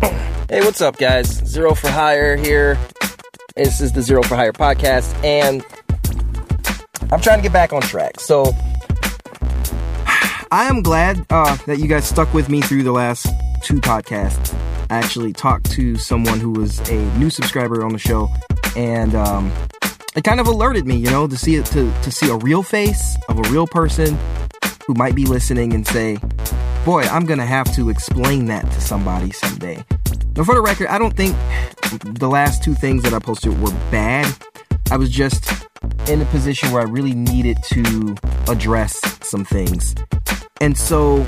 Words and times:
Hey, 0.00 0.60
what's 0.60 0.80
up, 0.80 0.96
guys? 0.96 1.40
Xero 1.42 1.76
for 1.76 1.88
Hire 1.88 2.36
here. 2.36 2.78
This 3.54 3.80
is 3.80 3.92
the 3.92 4.00
Xero 4.00 4.24
for 4.24 4.36
Hire 4.36 4.52
podcast, 4.52 5.12
and 5.24 5.64
I'm 7.12 7.20
trying 7.20 7.38
to 7.38 7.42
get 7.42 7.52
back 7.52 7.72
on 7.72 7.82
track. 7.82 8.20
So, 8.20 8.44
I 10.52 10.68
am 10.68 10.82
glad 10.82 11.24
uh, 11.30 11.56
that 11.66 11.78
you 11.78 11.88
guys 11.88 12.06
stuck 12.06 12.32
with 12.34 12.48
me 12.48 12.60
through 12.60 12.82
the 12.82 12.92
last 12.92 13.26
two 13.62 13.80
podcasts. 13.80 14.54
I 14.90 14.98
actually 14.98 15.32
talked 15.32 15.70
to 15.72 15.96
someone 15.96 16.40
who 16.40 16.52
was 16.52 16.78
a 16.90 17.18
new 17.18 17.30
subscriber 17.30 17.84
on 17.84 17.92
the 17.92 17.98
show, 17.98 18.28
and 18.76 19.14
um, 19.14 19.52
it 20.14 20.24
kind 20.24 20.40
of 20.40 20.46
alerted 20.46 20.86
me, 20.86 20.96
you 20.96 21.10
know, 21.10 21.26
to 21.26 21.36
see 21.36 21.56
it 21.56 21.66
to, 21.66 21.92
to 22.02 22.10
see 22.10 22.30
a 22.30 22.36
real 22.36 22.62
face 22.62 23.16
of 23.28 23.38
a 23.38 23.50
real 23.50 23.66
person 23.66 24.16
who 24.86 24.94
might 24.94 25.14
be 25.14 25.24
listening 25.24 25.72
and 25.72 25.86
say, 25.86 26.18
"Boy, 26.84 27.02
I'm 27.02 27.26
gonna 27.26 27.46
have 27.46 27.74
to 27.74 27.90
explain 27.90 28.46
that 28.46 28.70
to 28.72 28.80
somebody 28.80 29.30
someday." 29.32 29.84
Now, 30.36 30.44
for 30.44 30.54
the 30.54 30.62
record, 30.62 30.88
I 30.88 30.98
don't 30.98 31.16
think 31.16 31.36
the 32.02 32.28
last 32.28 32.62
two 32.62 32.74
things 32.74 33.02
that 33.04 33.14
I 33.14 33.18
posted 33.18 33.60
were 33.60 33.72
bad. 33.90 34.26
I 34.90 34.96
was 34.96 35.10
just 35.10 35.50
in 36.08 36.22
a 36.22 36.24
position 36.26 36.70
where 36.70 36.82
I 36.82 36.84
really 36.84 37.14
needed 37.14 37.58
to 37.64 38.16
address 38.48 39.00
some 39.22 39.44
things. 39.44 39.94
And 40.60 40.76
so 40.76 41.26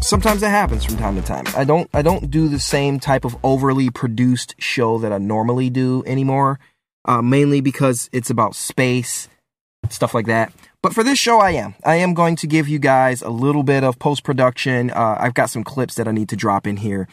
sometimes 0.00 0.42
it 0.42 0.48
happens 0.48 0.84
from 0.84 0.96
time 0.96 1.16
to 1.16 1.22
time. 1.22 1.44
I 1.56 1.64
don't 1.64 1.88
I 1.92 2.02
don't 2.02 2.30
do 2.30 2.48
the 2.48 2.58
same 2.58 2.98
type 2.98 3.24
of 3.24 3.36
overly 3.42 3.90
produced 3.90 4.54
show 4.58 4.98
that 4.98 5.12
I 5.12 5.18
normally 5.18 5.70
do 5.70 6.02
anymore. 6.06 6.58
Uh, 7.04 7.22
mainly 7.22 7.60
because 7.60 8.10
it's 8.12 8.28
about 8.28 8.54
space, 8.54 9.28
stuff 9.88 10.14
like 10.14 10.26
that. 10.26 10.52
But 10.82 10.94
for 10.94 11.02
this 11.02 11.18
show, 11.18 11.40
I 11.40 11.50
am. 11.52 11.74
I 11.84 11.96
am 11.96 12.14
going 12.14 12.36
to 12.36 12.46
give 12.46 12.68
you 12.68 12.78
guys 12.78 13.20
a 13.20 13.30
little 13.30 13.64
bit 13.64 13.82
of 13.82 13.98
post 13.98 14.22
production. 14.22 14.90
Uh, 14.90 15.16
I've 15.18 15.34
got 15.34 15.50
some 15.50 15.64
clips 15.64 15.96
that 15.96 16.06
I 16.06 16.12
need 16.12 16.28
to 16.28 16.36
drop 16.36 16.66
in 16.66 16.76
here 16.76 17.08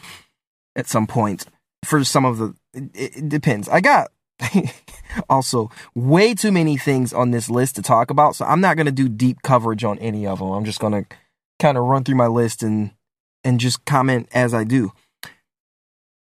at 0.76 0.86
some 0.86 1.06
point 1.06 1.46
for 1.84 2.04
some 2.04 2.24
of 2.24 2.38
the 2.38 2.54
it, 2.74 3.16
it 3.16 3.28
depends 3.28 3.68
i 3.68 3.80
got 3.80 4.10
also 5.30 5.70
way 5.94 6.34
too 6.34 6.52
many 6.52 6.76
things 6.76 7.12
on 7.12 7.30
this 7.30 7.48
list 7.48 7.76
to 7.76 7.82
talk 7.82 8.10
about 8.10 8.36
so 8.36 8.44
i'm 8.44 8.60
not 8.60 8.76
going 8.76 8.86
to 8.86 8.92
do 8.92 9.08
deep 9.08 9.42
coverage 9.42 9.84
on 9.84 9.98
any 9.98 10.26
of 10.26 10.38
them 10.38 10.50
i'm 10.50 10.64
just 10.64 10.80
going 10.80 10.92
to 10.92 11.16
kind 11.58 11.78
of 11.78 11.84
run 11.84 12.04
through 12.04 12.16
my 12.16 12.26
list 12.26 12.62
and 12.62 12.90
and 13.44 13.60
just 13.60 13.84
comment 13.86 14.28
as 14.32 14.52
i 14.52 14.62
do 14.64 14.92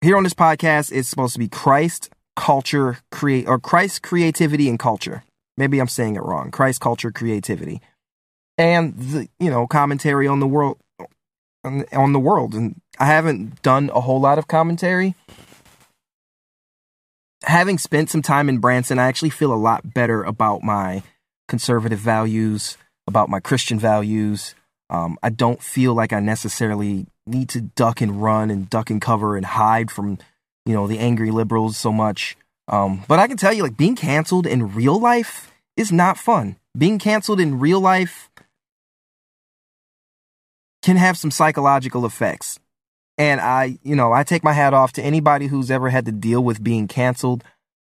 here 0.01 0.17
on 0.17 0.23
this 0.23 0.34
podcast 0.34 0.92
it's 0.92 1.08
supposed 1.08 1.33
to 1.33 1.41
be 1.41 1.48
christ 1.48 2.11
culture 2.36 2.98
create 3.11 3.48
or 3.48 3.58
christ 3.58 4.03
creativity 4.03 4.69
and 4.69 4.79
culture 4.79 5.25
maybe 5.56 5.78
i'm 5.78 5.88
saying 5.88 6.16
it 6.16 6.22
wrong 6.22 6.50
christ 6.50 6.80
culture 6.80 7.10
creativity 7.10 7.80
and 8.58 8.97
the 8.97 9.28
you 9.38 9.50
know 9.50 9.66
commentary 9.66 10.27
on 10.27 10.41
the 10.41 10.46
world 10.46 10.78
on, 11.64 12.12
the 12.12 12.20
world 12.20 12.55
and 12.55 12.80
I 12.98 13.06
haven't 13.06 13.62
done 13.62 13.91
a 13.92 14.00
whole 14.00 14.20
lot 14.20 14.38
of 14.38 14.46
commentary. 14.46 15.14
Having 17.44 17.78
spent 17.78 18.11
some 18.11 18.22
time 18.22 18.48
in 18.48 18.58
Branson, 18.58 18.98
I 18.98 19.06
actually 19.06 19.30
feel 19.30 19.52
a 19.52 19.56
lot 19.56 19.92
better 19.92 20.22
about 20.22 20.62
my 20.62 21.02
conservative 21.48 21.98
values, 21.98 22.77
about 23.06 23.28
my 23.28 23.41
Christian 23.41 23.78
values. 23.78 24.55
Um, 24.89 25.18
I 25.22 25.30
don't 25.30 25.62
feel 25.62 25.94
like 25.94 26.12
I 26.12 26.20
necessarily 26.20 27.06
need 27.27 27.48
to 27.50 27.61
duck 27.61 28.00
and 28.00 28.22
run 28.22 28.50
and 28.50 28.70
duck 28.70 28.91
and 28.91 29.00
cover 29.00 29.36
and 29.36 29.44
hide 29.44 29.91
from, 29.91 30.18
you 30.64 30.74
know, 30.74 30.86
the 30.86 30.98
angry 30.98 31.30
liberals 31.30 31.77
so 31.77 31.92
much. 31.92 32.36
Um, 32.69 33.05
but 33.09 33.19
I 33.19 33.27
can 33.27 33.37
tell 33.37 33.53
you, 33.53 33.62
like, 33.62 33.77
being 33.77 33.97
canceled 33.97 34.47
in 34.47 34.75
real 34.75 34.98
life 34.98 35.53
is 35.77 35.93
not 35.93 36.19
fun. 36.19 36.57
Being 36.77 36.98
canceled 36.98 37.41
in 37.41 37.61
real 37.61 37.81
life 37.81 38.31
can 40.83 40.97
have 40.97 41.17
some 41.17 41.31
psychological 41.31 42.05
effects. 42.05 42.59
And 43.17 43.41
I, 43.41 43.79
you 43.83 43.95
know, 43.95 44.12
I 44.12 44.25
take 44.25 44.42
my 44.42 44.53
hat 44.53 44.75
off 44.75 44.92
to 44.95 45.03
anybody 45.03 45.47
who's 45.47 45.70
ever 45.70 45.89
had 45.89 46.07
to 46.07 46.12
deal 46.12 46.42
with 46.42 46.65
being 46.65 46.89
canceled. 46.89 47.45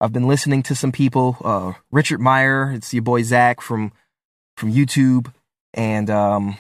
I've 0.02 0.12
been 0.12 0.28
listening 0.28 0.62
to 0.64 0.76
some 0.76 0.92
people, 0.92 1.38
uh, 1.44 1.74
Richard 1.92 2.20
Meyer, 2.20 2.72
it's 2.74 2.94
your 2.94 3.02
boy 3.02 3.24
Zach 3.24 3.62
from 3.62 3.94
from 4.58 4.72
YouTube, 4.74 5.34
and 5.74 6.10
um, 6.10 6.58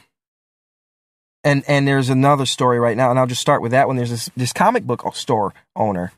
and 1.44 1.64
and 1.68 1.88
there's 1.88 2.10
another 2.10 2.46
story 2.46 2.80
right 2.80 2.96
now, 2.96 3.10
and 3.10 3.20
I'll 3.20 3.28
just 3.28 3.42
start 3.42 3.62
with 3.62 3.72
that 3.72 3.88
one. 3.88 3.98
There's 3.98 4.10
this 4.10 4.30
this 4.38 4.54
comic 4.54 4.84
book 4.84 5.04
store 5.16 5.54
owner. 5.76 6.14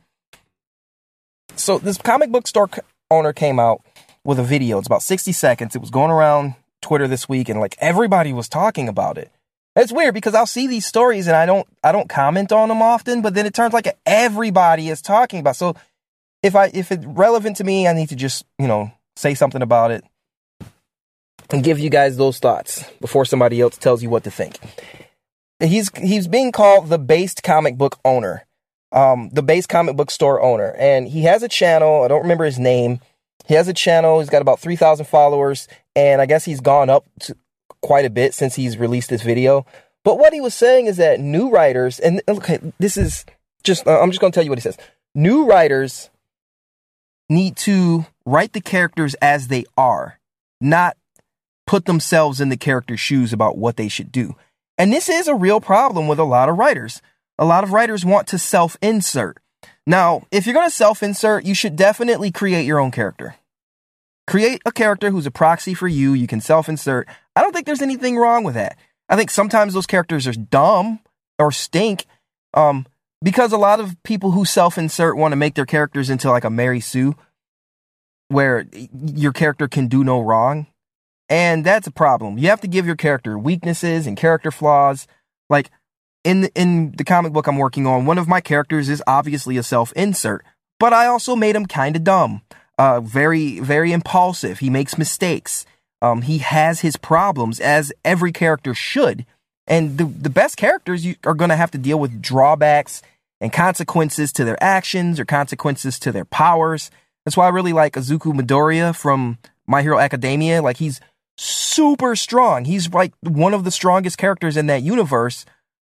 So 1.58 1.78
this 1.78 1.98
comic 1.98 2.30
book 2.30 2.46
store 2.46 2.70
owner 3.10 3.32
came 3.32 3.58
out 3.58 3.82
with 4.24 4.38
a 4.38 4.44
video. 4.44 4.78
It's 4.78 4.86
about 4.86 5.02
60 5.02 5.32
seconds. 5.32 5.74
It 5.74 5.80
was 5.80 5.90
going 5.90 6.10
around 6.10 6.54
Twitter 6.80 7.08
this 7.08 7.28
week, 7.28 7.48
and 7.48 7.60
like 7.60 7.76
everybody 7.78 8.32
was 8.32 8.48
talking 8.48 8.88
about 8.88 9.18
it. 9.18 9.30
It's 9.76 9.92
weird 9.92 10.14
because 10.14 10.34
I'll 10.34 10.46
see 10.46 10.66
these 10.66 10.86
stories 10.86 11.28
and 11.28 11.36
I 11.36 11.46
don't 11.46 11.66
I 11.84 11.92
don't 11.92 12.08
comment 12.08 12.50
on 12.50 12.68
them 12.68 12.82
often, 12.82 13.22
but 13.22 13.34
then 13.34 13.46
it 13.46 13.54
turns 13.54 13.72
like 13.72 13.86
everybody 14.04 14.88
is 14.88 15.00
talking 15.00 15.38
about. 15.38 15.54
So 15.54 15.76
if 16.42 16.56
I 16.56 16.70
if 16.74 16.90
it's 16.90 17.06
relevant 17.06 17.58
to 17.58 17.64
me, 17.64 17.86
I 17.86 17.92
need 17.92 18.08
to 18.08 18.16
just, 18.16 18.44
you 18.58 18.66
know, 18.66 18.90
say 19.14 19.34
something 19.34 19.62
about 19.62 19.92
it 19.92 20.04
and 21.50 21.62
give 21.62 21.78
you 21.78 21.90
guys 21.90 22.16
those 22.16 22.40
thoughts 22.40 22.84
before 23.00 23.24
somebody 23.24 23.60
else 23.60 23.78
tells 23.78 24.02
you 24.02 24.10
what 24.10 24.24
to 24.24 24.32
think. 24.32 24.58
He's 25.60 25.90
he's 25.96 26.26
being 26.26 26.50
called 26.50 26.88
the 26.88 26.98
based 26.98 27.44
comic 27.44 27.76
book 27.78 28.00
owner. 28.04 28.46
Um, 28.90 29.28
the 29.32 29.42
base 29.42 29.66
comic 29.66 29.96
book 29.96 30.10
store 30.10 30.40
owner. 30.40 30.74
And 30.78 31.08
he 31.08 31.22
has 31.22 31.42
a 31.42 31.48
channel, 31.48 32.02
I 32.02 32.08
don't 32.08 32.22
remember 32.22 32.44
his 32.44 32.58
name. 32.58 33.00
He 33.46 33.54
has 33.54 33.68
a 33.68 33.74
channel, 33.74 34.20
he's 34.20 34.30
got 34.30 34.42
about 34.42 34.60
3,000 34.60 35.06
followers, 35.06 35.68
and 35.94 36.20
I 36.20 36.26
guess 36.26 36.44
he's 36.44 36.60
gone 36.60 36.90
up 36.90 37.06
quite 37.82 38.04
a 38.04 38.10
bit 38.10 38.34
since 38.34 38.54
he's 38.54 38.78
released 38.78 39.10
this 39.10 39.22
video. 39.22 39.66
But 40.04 40.18
what 40.18 40.32
he 40.32 40.40
was 40.40 40.54
saying 40.54 40.86
is 40.86 40.96
that 40.96 41.20
new 41.20 41.50
writers, 41.50 41.98
and 41.98 42.22
okay, 42.28 42.58
this 42.78 42.96
is 42.96 43.26
just, 43.62 43.86
uh, 43.86 44.00
I'm 44.00 44.10
just 44.10 44.20
going 44.20 44.32
to 44.32 44.34
tell 44.34 44.44
you 44.44 44.50
what 44.50 44.58
he 44.58 44.62
says. 44.62 44.78
New 45.14 45.46
writers 45.46 46.10
need 47.28 47.56
to 47.58 48.06
write 48.24 48.52
the 48.52 48.60
characters 48.60 49.14
as 49.20 49.48
they 49.48 49.64
are, 49.76 50.18
not 50.60 50.96
put 51.66 51.84
themselves 51.84 52.40
in 52.40 52.48
the 52.48 52.56
character's 52.56 53.00
shoes 53.00 53.32
about 53.32 53.58
what 53.58 53.76
they 53.76 53.88
should 53.88 54.10
do. 54.10 54.34
And 54.78 54.92
this 54.92 55.08
is 55.08 55.28
a 55.28 55.34
real 55.34 55.60
problem 55.60 56.08
with 56.08 56.18
a 56.18 56.24
lot 56.24 56.48
of 56.48 56.56
writers. 56.56 57.02
A 57.38 57.44
lot 57.44 57.64
of 57.64 57.72
writers 57.72 58.04
want 58.04 58.26
to 58.28 58.38
self 58.38 58.76
insert. 58.82 59.38
Now, 59.86 60.26
if 60.30 60.46
you're 60.46 60.54
going 60.54 60.68
to 60.68 60.74
self 60.74 61.02
insert, 61.02 61.44
you 61.44 61.54
should 61.54 61.76
definitely 61.76 62.30
create 62.30 62.66
your 62.66 62.78
own 62.78 62.90
character. 62.90 63.36
Create 64.26 64.60
a 64.66 64.72
character 64.72 65.10
who's 65.10 65.26
a 65.26 65.30
proxy 65.30 65.72
for 65.72 65.88
you. 65.88 66.12
You 66.12 66.26
can 66.26 66.40
self 66.40 66.68
insert. 66.68 67.08
I 67.34 67.42
don't 67.42 67.52
think 67.52 67.66
there's 67.66 67.82
anything 67.82 68.16
wrong 68.16 68.44
with 68.44 68.54
that. 68.54 68.76
I 69.08 69.16
think 69.16 69.30
sometimes 69.30 69.72
those 69.72 69.86
characters 69.86 70.26
are 70.26 70.32
dumb 70.32 71.00
or 71.38 71.50
stink 71.50 72.04
um, 72.52 72.86
because 73.22 73.52
a 73.52 73.58
lot 73.58 73.80
of 73.80 73.96
people 74.02 74.32
who 74.32 74.44
self 74.44 74.76
insert 74.76 75.16
want 75.16 75.32
to 75.32 75.36
make 75.36 75.54
their 75.54 75.66
characters 75.66 76.10
into 76.10 76.30
like 76.30 76.44
a 76.44 76.50
Mary 76.50 76.80
Sue 76.80 77.14
where 78.28 78.66
your 78.92 79.32
character 79.32 79.68
can 79.68 79.88
do 79.88 80.04
no 80.04 80.20
wrong. 80.20 80.66
And 81.30 81.64
that's 81.64 81.86
a 81.86 81.92
problem. 81.92 82.38
You 82.38 82.48
have 82.48 82.60
to 82.62 82.68
give 82.68 82.86
your 82.86 82.96
character 82.96 83.38
weaknesses 83.38 84.06
and 84.06 84.16
character 84.16 84.50
flaws. 84.50 85.06
Like 85.48 85.70
in 86.24 86.42
the, 86.42 86.52
in 86.54 86.92
the 86.92 87.04
comic 87.04 87.32
book 87.32 87.46
I'm 87.46 87.58
working 87.58 87.86
on, 87.86 88.06
one 88.06 88.18
of 88.18 88.28
my 88.28 88.40
characters 88.40 88.88
is 88.88 89.02
obviously 89.06 89.56
a 89.56 89.62
self 89.62 89.92
insert, 89.92 90.44
but 90.78 90.92
I 90.92 91.06
also 91.06 91.36
made 91.36 91.56
him 91.56 91.66
kind 91.66 91.96
of 91.96 92.04
dumb 92.04 92.42
uh, 92.78 93.00
very, 93.00 93.58
very 93.58 93.92
impulsive. 93.92 94.60
He 94.60 94.70
makes 94.70 94.96
mistakes. 94.96 95.66
Um, 96.00 96.22
he 96.22 96.38
has 96.38 96.80
his 96.80 96.96
problems, 96.96 97.58
as 97.58 97.92
every 98.04 98.32
character 98.32 98.72
should. 98.72 99.26
And 99.66 99.98
the, 99.98 100.04
the 100.04 100.30
best 100.30 100.56
characters 100.56 101.04
you 101.04 101.16
are 101.24 101.34
going 101.34 101.50
to 101.50 101.56
have 101.56 101.72
to 101.72 101.78
deal 101.78 101.98
with 101.98 102.22
drawbacks 102.22 103.02
and 103.40 103.52
consequences 103.52 104.32
to 104.32 104.44
their 104.44 104.62
actions 104.62 105.20
or 105.20 105.24
consequences 105.24 105.98
to 106.00 106.12
their 106.12 106.24
powers. 106.24 106.90
That's 107.24 107.36
why 107.36 107.46
I 107.46 107.50
really 107.50 107.72
like 107.72 107.94
Izuku 107.94 108.32
Midoriya 108.32 108.96
from 108.96 109.38
My 109.66 109.82
Hero 109.82 109.98
Academia. 109.98 110.62
Like, 110.62 110.78
he's 110.78 111.00
super 111.36 112.16
strong. 112.16 112.64
He's 112.64 112.92
like 112.92 113.12
one 113.22 113.52
of 113.52 113.64
the 113.64 113.70
strongest 113.70 114.18
characters 114.18 114.56
in 114.56 114.66
that 114.68 114.82
universe. 114.82 115.44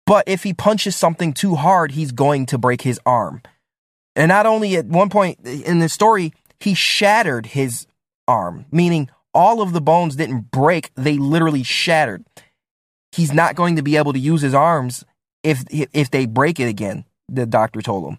But 0.05 0.27
if 0.27 0.43
he 0.43 0.53
punches 0.53 0.95
something 0.95 1.33
too 1.33 1.55
hard, 1.55 1.91
he's 1.91 2.11
going 2.11 2.45
to 2.47 2.57
break 2.57 2.81
his 2.81 2.99
arm. 3.05 3.41
And 4.15 4.29
not 4.29 4.45
only 4.45 4.75
at 4.75 4.85
one 4.85 5.09
point 5.09 5.39
in 5.45 5.79
the 5.79 5.89
story, 5.89 6.33
he 6.59 6.73
shattered 6.73 7.47
his 7.47 7.87
arm, 8.27 8.65
meaning 8.71 9.09
all 9.33 9.61
of 9.61 9.73
the 9.73 9.81
bones 9.81 10.15
didn't 10.15 10.51
break, 10.51 10.91
they 10.95 11.17
literally 11.17 11.63
shattered. 11.63 12.25
He's 13.11 13.33
not 13.33 13.55
going 13.55 13.75
to 13.77 13.81
be 13.81 13.97
able 13.97 14.13
to 14.13 14.19
use 14.19 14.41
his 14.41 14.53
arms 14.53 15.05
if 15.43 15.63
if 15.71 16.11
they 16.11 16.25
break 16.25 16.59
it 16.59 16.67
again, 16.67 17.05
the 17.27 17.45
doctor 17.45 17.81
told 17.81 18.07
him. 18.07 18.17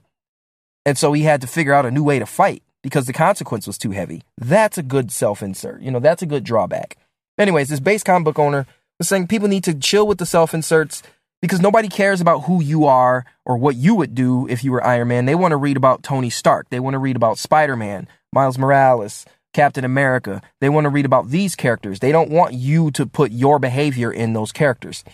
And 0.85 0.99
so 0.99 1.13
he 1.13 1.23
had 1.23 1.41
to 1.43 1.47
figure 1.47 1.73
out 1.73 1.87
a 1.87 1.91
new 1.91 2.03
way 2.03 2.19
to 2.19 2.27
fight 2.27 2.63
because 2.83 3.07
the 3.07 3.13
consequence 3.13 3.67
was 3.67 3.79
too 3.79 3.93
heavy. 3.93 4.23
That's 4.37 4.79
a 4.79 4.83
good 4.83 5.13
self-insert. 5.13 5.81
You 5.83 5.93
know, 5.93 6.01
that's 6.01 6.23
a 6.23 6.27
good 6.27 6.43
drawback. 6.43 6.97
Anyways, 7.39 7.69
this 7.69 7.81
base 7.81 8.03
comic 8.03 8.25
book 8.25 8.39
owner 8.39 8.67
was 8.99 9.09
saying 9.09 9.29
people 9.29 9.49
need 9.49 9.65
to 9.65 9.75
chill 9.75 10.07
with 10.07 10.19
the 10.19 10.27
self-inserts 10.27 11.03
because 11.43 11.61
nobody 11.61 11.89
cares 11.89 12.21
about 12.21 12.45
who 12.45 12.63
you 12.63 12.87
are 12.87 13.27
or 13.45 13.59
what 13.59 13.77
you 13.77 13.95
would 13.97 14.15
do 14.15 14.47
if 14.49 14.65
you 14.65 14.73
were 14.73 14.87
Iron 14.87 15.09
Man. 15.09 15.27
They 15.27 15.35
want 15.35 15.53
to 15.53 15.57
read 15.57 15.77
about 15.77 16.03
Tony 16.03 16.31
Stark. 16.31 16.71
They 16.71 16.81
want 16.81 16.95
to 16.95 16.99
read 16.99 17.17
about 17.17 17.37
Spider-Man, 17.37 18.09
Miles 18.33 18.57
Morales, 18.57 19.27
Captain 19.53 19.85
America. 19.85 20.41
They 20.61 20.69
want 20.69 20.85
to 20.85 20.89
read 20.89 21.05
about 21.05 21.29
these 21.29 21.55
characters. 21.57 21.99
They 21.99 22.13
don't 22.13 22.31
want 22.31 22.55
you 22.55 22.91
to 22.93 23.05
put 23.05 23.33
your 23.33 23.59
behavior 23.59 24.11
in 24.11 24.33
those 24.33 24.53
characters. 24.53 25.05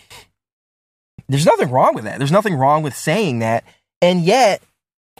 There's 1.27 1.45
nothing 1.45 1.69
wrong 1.69 1.93
with 1.95 2.05
that. 2.05 2.19
There's 2.19 2.31
nothing 2.31 2.55
wrong 2.55 2.83
with 2.83 2.95
saying 2.95 3.39
that 3.39 3.63
And 4.01 4.21
yet, 4.21 4.61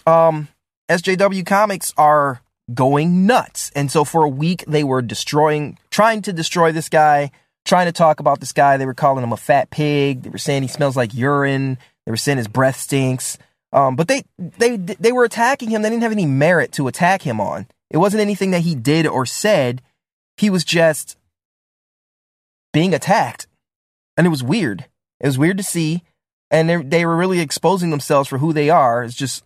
um, 0.08 0.48
SJW 0.90 1.46
Comics 1.46 1.94
are 1.98 2.42
going 2.74 3.26
nuts. 3.26 3.72
And 3.76 3.92
so 3.92 4.06
for 4.06 4.24
a 4.24 4.30
week, 4.30 4.64
they 4.68 4.84
were 4.84 5.02
destroying, 5.02 5.78
trying 5.92 6.22
to 6.24 6.34
destroy 6.34 6.72
this 6.72 6.88
guy, 6.88 7.32
trying 7.70 7.86
to 7.86 7.92
talk 7.92 8.20
about 8.20 8.40
this 8.40 8.52
guy. 8.52 8.78
They 8.78 8.88
were 8.88 8.96
calling 8.96 9.24
him 9.24 9.32
a 9.32 9.38
fat 9.38 9.70
pig. 9.70 10.24
They 10.24 10.30
were 10.32 10.40
saying 10.40 10.64
he 10.64 10.68
smells 10.68 10.98
like 10.98 11.14
urine. 11.14 11.78
They 12.06 12.12
were 12.12 12.18
saying 12.18 12.40
his 12.40 12.48
breath 12.48 12.78
stinks. 12.78 13.38
Um, 13.72 13.96
but 13.96 14.08
they, 14.08 14.24
they, 14.40 14.76
they 14.78 15.12
were 15.12 15.24
attacking 15.24 15.70
him. 15.70 15.84
They 15.84 15.90
didn't 15.92 16.02
have 16.02 16.12
any 16.12 16.26
merit 16.26 16.72
to 16.74 16.88
attack 16.88 17.22
him 17.22 17.40
on. 17.40 17.68
It 17.92 17.98
wasn't 17.98 18.22
anything 18.22 18.52
that 18.52 18.62
he 18.62 18.74
did 18.74 19.06
or 19.06 19.28
said. 19.28 19.84
He 20.38 20.50
was 20.50 20.64
just 20.64 21.16
being 22.74 22.96
attacked. 22.96 23.46
And 24.18 24.26
it 24.26 24.32
was 24.32 24.44
weird. 24.44 24.86
It 25.20 25.28
was 25.28 25.38
weird 25.38 25.58
to 25.58 25.64
see. 25.64 26.04
And 26.50 26.68
they, 26.68 26.78
they 26.78 27.06
were 27.06 27.16
really 27.16 27.40
exposing 27.40 27.92
themselves 27.92 28.28
for 28.28 28.40
who 28.40 28.52
they 28.52 28.72
are. 28.72 29.04
It's 29.04 29.14
just 29.14 29.46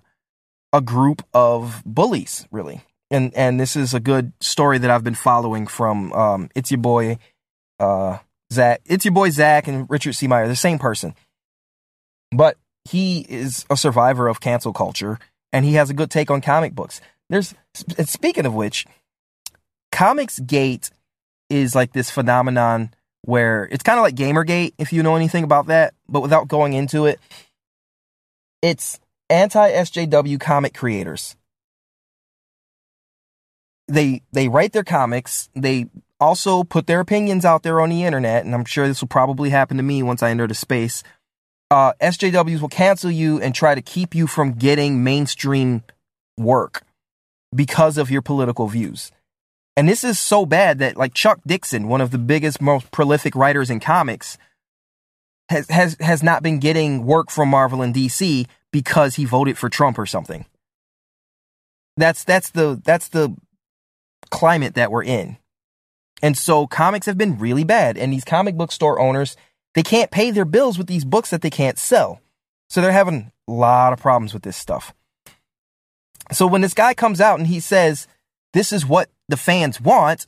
a 0.72 0.80
group 0.80 1.24
of 1.34 1.84
bullies, 1.86 2.48
really. 2.52 2.84
And 3.12 3.34
and 3.36 3.60
this 3.60 3.76
is 3.76 3.94
a 3.94 4.00
good 4.00 4.32
story 4.40 4.80
that 4.80 4.90
I've 4.90 5.04
been 5.04 5.14
following 5.14 5.68
from 5.68 6.12
um, 6.14 6.50
it's 6.56 6.72
your 6.72 6.80
boy 6.80 7.20
uh, 7.84 8.20
Zach. 8.52 8.82
It's 8.86 9.06
your 9.06 9.14
boy 9.14 9.30
Zach 9.30 9.68
and 9.68 9.90
Richard 9.90 10.14
C. 10.14 10.28
Meyer, 10.28 10.48
the 10.48 10.56
same 10.56 10.80
person. 10.80 11.16
But 12.32 12.58
he 12.86 13.26
is 13.30 13.66
a 13.70 13.78
survivor 13.78 14.28
of 14.28 14.40
cancel 14.40 14.74
culture 14.74 15.20
and 15.52 15.66
he 15.66 15.74
has 15.74 15.90
a 15.90 15.94
good 15.94 16.10
take 16.10 16.32
on 16.32 16.42
comic 16.42 16.74
books. 16.74 17.02
There's 17.30 17.54
speaking 18.06 18.46
of 18.46 18.54
which, 18.54 18.86
Comics 19.92 20.40
Gate 20.40 20.90
is 21.50 21.76
like 21.76 21.94
this 21.94 22.10
phenomenon 22.10 22.94
where 23.22 23.70
it's 23.72 23.84
kind 23.84 24.00
of 24.00 24.04
like 24.04 24.16
Gamergate, 24.16 24.74
if 24.78 24.92
you 24.92 25.04
know 25.04 25.16
anything 25.16 25.44
about 25.44 25.68
that, 25.68 25.94
but 26.10 26.22
without 26.22 26.48
going 26.48 26.74
into 26.74 27.06
it. 27.06 27.20
It's 28.62 29.00
anti 29.30 29.72
SJW 29.72 30.40
comic 30.40 30.74
creators. 30.74 31.36
They 33.88 34.22
they 34.32 34.48
write 34.48 34.74
their 34.74 34.84
comics. 34.84 35.50
They 35.54 35.88
also 36.20 36.64
put 36.64 36.88
their 36.88 37.00
opinions 37.00 37.46
out 37.46 37.64
there 37.64 37.82
on 37.82 37.90
the 37.90 38.04
internet, 38.04 38.46
and 38.46 38.54
I'm 38.54 38.66
sure 38.66 38.88
this 38.88 39.02
will 39.02 39.08
probably 39.08 39.50
happen 39.50 39.78
to 39.78 39.84
me 39.84 40.04
once 40.04 40.24
I 40.24 40.30
enter 40.30 40.48
the 40.48 40.54
space. 40.54 41.04
Uh, 41.70 41.94
SJWs 42.02 42.62
will 42.62 42.70
cancel 42.70 43.10
you 43.10 43.42
and 43.42 43.56
try 43.56 43.76
to 43.76 43.82
keep 43.82 44.14
you 44.14 44.28
from 44.28 44.54
getting 44.54 45.04
mainstream 45.04 45.84
work 46.38 46.84
because 47.56 47.98
of 47.98 48.12
your 48.12 48.22
political 48.22 48.68
views. 48.68 49.12
And 49.76 49.90
this 49.90 50.04
is 50.04 50.20
so 50.20 50.46
bad 50.46 50.80
that 50.80 50.98
like 50.98 51.14
Chuck 51.14 51.40
Dixon, 51.48 51.88
one 51.88 52.02
of 52.02 52.12
the 52.12 52.20
biggest, 52.20 52.62
most 52.62 52.92
prolific 52.92 53.36
writers 53.36 53.70
in 53.70 53.80
comics, 53.80 54.38
has 55.50 55.68
has 55.70 55.98
has 56.00 56.22
not 56.22 56.44
been 56.44 56.60
getting 56.60 57.06
work 57.06 57.32
from 57.32 57.50
Marvel 57.50 57.82
and 57.82 57.94
DC 57.94 58.48
because 58.72 59.16
he 59.16 59.26
voted 59.26 59.58
for 59.58 59.70
Trump 59.70 59.98
or 59.98 60.06
something. 60.06 60.46
That's 61.98 62.24
that's 62.24 62.52
the 62.52 62.80
that's 62.84 63.08
the 63.08 63.36
climate 64.30 64.76
that 64.76 64.92
we're 64.92 65.04
in. 65.04 65.38
And 66.24 66.38
so 66.38 66.66
comics 66.66 67.06
have 67.06 67.18
been 67.18 67.38
really 67.38 67.66
bad 67.66 67.98
and 67.98 68.12
these 68.12 68.24
comic 68.24 68.56
book 68.56 68.72
store 68.72 68.98
owners, 68.98 69.36
they 69.76 69.84
can't 69.84 70.10
pay 70.10 70.32
their 70.32 70.46
bills 70.46 70.78
with 70.78 70.88
these 70.88 71.04
books 71.04 71.30
that 71.32 71.42
they 71.42 71.50
can't 71.50 71.78
sell. 71.78 72.22
So 72.70 72.82
they're 72.82 72.94
having 72.94 73.32
a 73.48 73.52
lot 73.52 73.92
of 73.92 74.00
problems 74.00 74.34
with 74.34 74.44
this 74.44 74.56
stuff. 74.56 74.94
So 76.32 76.48
when 76.48 76.62
this 76.62 76.74
guy 76.74 76.94
comes 76.94 77.20
out 77.20 77.40
and 77.40 77.48
he 77.48 77.60
says, 77.60 78.08
this 78.54 78.72
is 78.72 78.86
what 78.86 79.10
the 79.28 79.36
fans 79.36 79.82
want, 79.82 80.26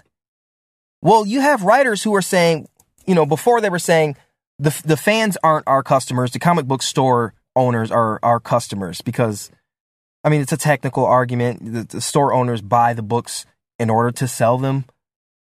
well, 1.01 1.25
you 1.25 1.39
have 1.39 1.63
writers 1.63 2.03
who 2.03 2.13
are 2.13 2.21
saying, 2.21 2.67
you 3.05 3.15
know, 3.15 3.25
before 3.25 3.61
they 3.61 3.69
were 3.69 3.79
saying 3.79 4.17
the 4.59 4.81
the 4.85 4.97
fans 4.97 5.37
aren't 5.43 5.67
our 5.67 5.83
customers, 5.83 6.31
the 6.31 6.39
comic 6.39 6.65
book 6.65 6.81
store 6.81 7.33
owners 7.55 7.89
are 7.89 8.19
our 8.21 8.41
customers 8.41 9.01
because 9.01 9.49
I 10.25 10.29
mean, 10.29 10.41
it's 10.41 10.51
a 10.51 10.57
technical 10.57 11.05
argument. 11.05 11.73
The, 11.73 11.83
the 11.83 12.01
store 12.01 12.33
owners 12.33 12.61
buy 12.61 12.93
the 12.93 13.03
books 13.03 13.45
in 13.79 13.89
order 13.89 14.11
to 14.11 14.27
sell 14.27 14.57
them. 14.57 14.85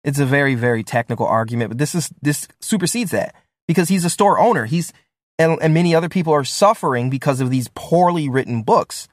It's 0.05 0.19
a 0.19 0.27
very 0.27 0.55
very 0.55 0.83
technical 0.83 1.27
argument, 1.27 1.71
but 1.71 1.79
this 1.79 1.95
is 1.95 2.11
this 2.21 2.49
supersedes 2.61 3.11
that 3.13 3.35
because 3.69 3.89
he's 3.89 4.05
a 4.05 4.11
store 4.11 4.39
owner. 4.39 4.67
He's 4.67 4.93
and, 5.39 5.59
and 5.63 5.75
many 5.75 5.95
other 5.95 6.09
people 6.09 6.33
are 6.33 6.45
suffering 6.45 7.11
because 7.11 7.41
of 7.41 7.51
these 7.51 7.69
poorly 7.75 8.29
written 8.29 8.63
books. 8.63 9.09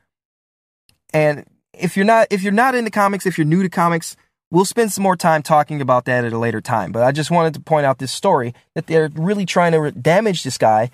And 1.14 1.46
if 1.74 1.96
you're 1.96 2.06
not 2.06 2.28
if 2.30 2.42
you're 2.44 2.52
not 2.52 2.76
into 2.76 2.92
comics, 2.92 3.26
if 3.26 3.38
you're 3.38 3.46
new 3.46 3.64
to 3.64 3.70
comics, 3.70 4.16
we'll 4.52 4.66
spend 4.66 4.92
some 4.92 5.04
more 5.04 5.16
time 5.16 5.42
talking 5.42 5.82
about 5.82 6.06
that 6.06 6.26
at 6.26 6.34
a 6.34 6.38
later 6.38 6.62
time. 6.62 6.92
But 6.92 7.04
I 7.04 7.12
just 7.12 7.32
wanted 7.32 7.54
to 7.56 7.62
point 7.62 7.86
out 7.86 8.00
this 8.00 8.12
story 8.12 8.54
that 8.76 8.88
they're 8.88 9.10
really 9.14 9.46
trying 9.46 9.72
to 9.72 9.92
damage 9.92 10.44
this 10.44 10.58
guy. 10.58 10.90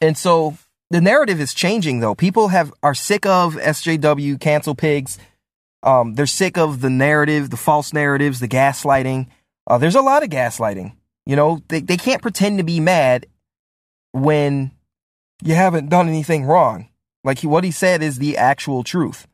And 0.00 0.16
so 0.16 0.56
the 0.90 1.00
narrative 1.00 1.40
is 1.40 1.54
changing 1.54 2.00
though. 2.00 2.14
People 2.14 2.48
have 2.48 2.72
are 2.82 2.94
sick 2.94 3.26
of 3.26 3.54
SJW 3.54 4.40
cancel 4.40 4.74
pigs. 4.74 5.18
Um, 5.82 6.14
they're 6.14 6.26
sick 6.26 6.56
of 6.56 6.80
the 6.80 6.90
narrative, 6.90 7.50
the 7.50 7.56
false 7.56 7.92
narratives, 7.92 8.40
the 8.40 8.48
gaslighting. 8.48 9.26
Uh, 9.66 9.78
there's 9.78 9.94
a 9.94 10.02
lot 10.02 10.22
of 10.22 10.30
gaslighting. 10.30 10.94
You 11.26 11.36
know, 11.36 11.62
they, 11.68 11.80
they 11.80 11.96
can't 11.96 12.22
pretend 12.22 12.58
to 12.58 12.64
be 12.64 12.80
mad 12.80 13.26
when 14.12 14.72
you 15.42 15.54
haven't 15.54 15.88
done 15.88 16.08
anything 16.08 16.44
wrong. 16.44 16.88
Like 17.24 17.40
he, 17.40 17.46
what 17.46 17.64
he 17.64 17.70
said 17.70 18.02
is 18.02 18.18
the 18.18 18.36
actual 18.36 18.82
truth. 18.82 19.26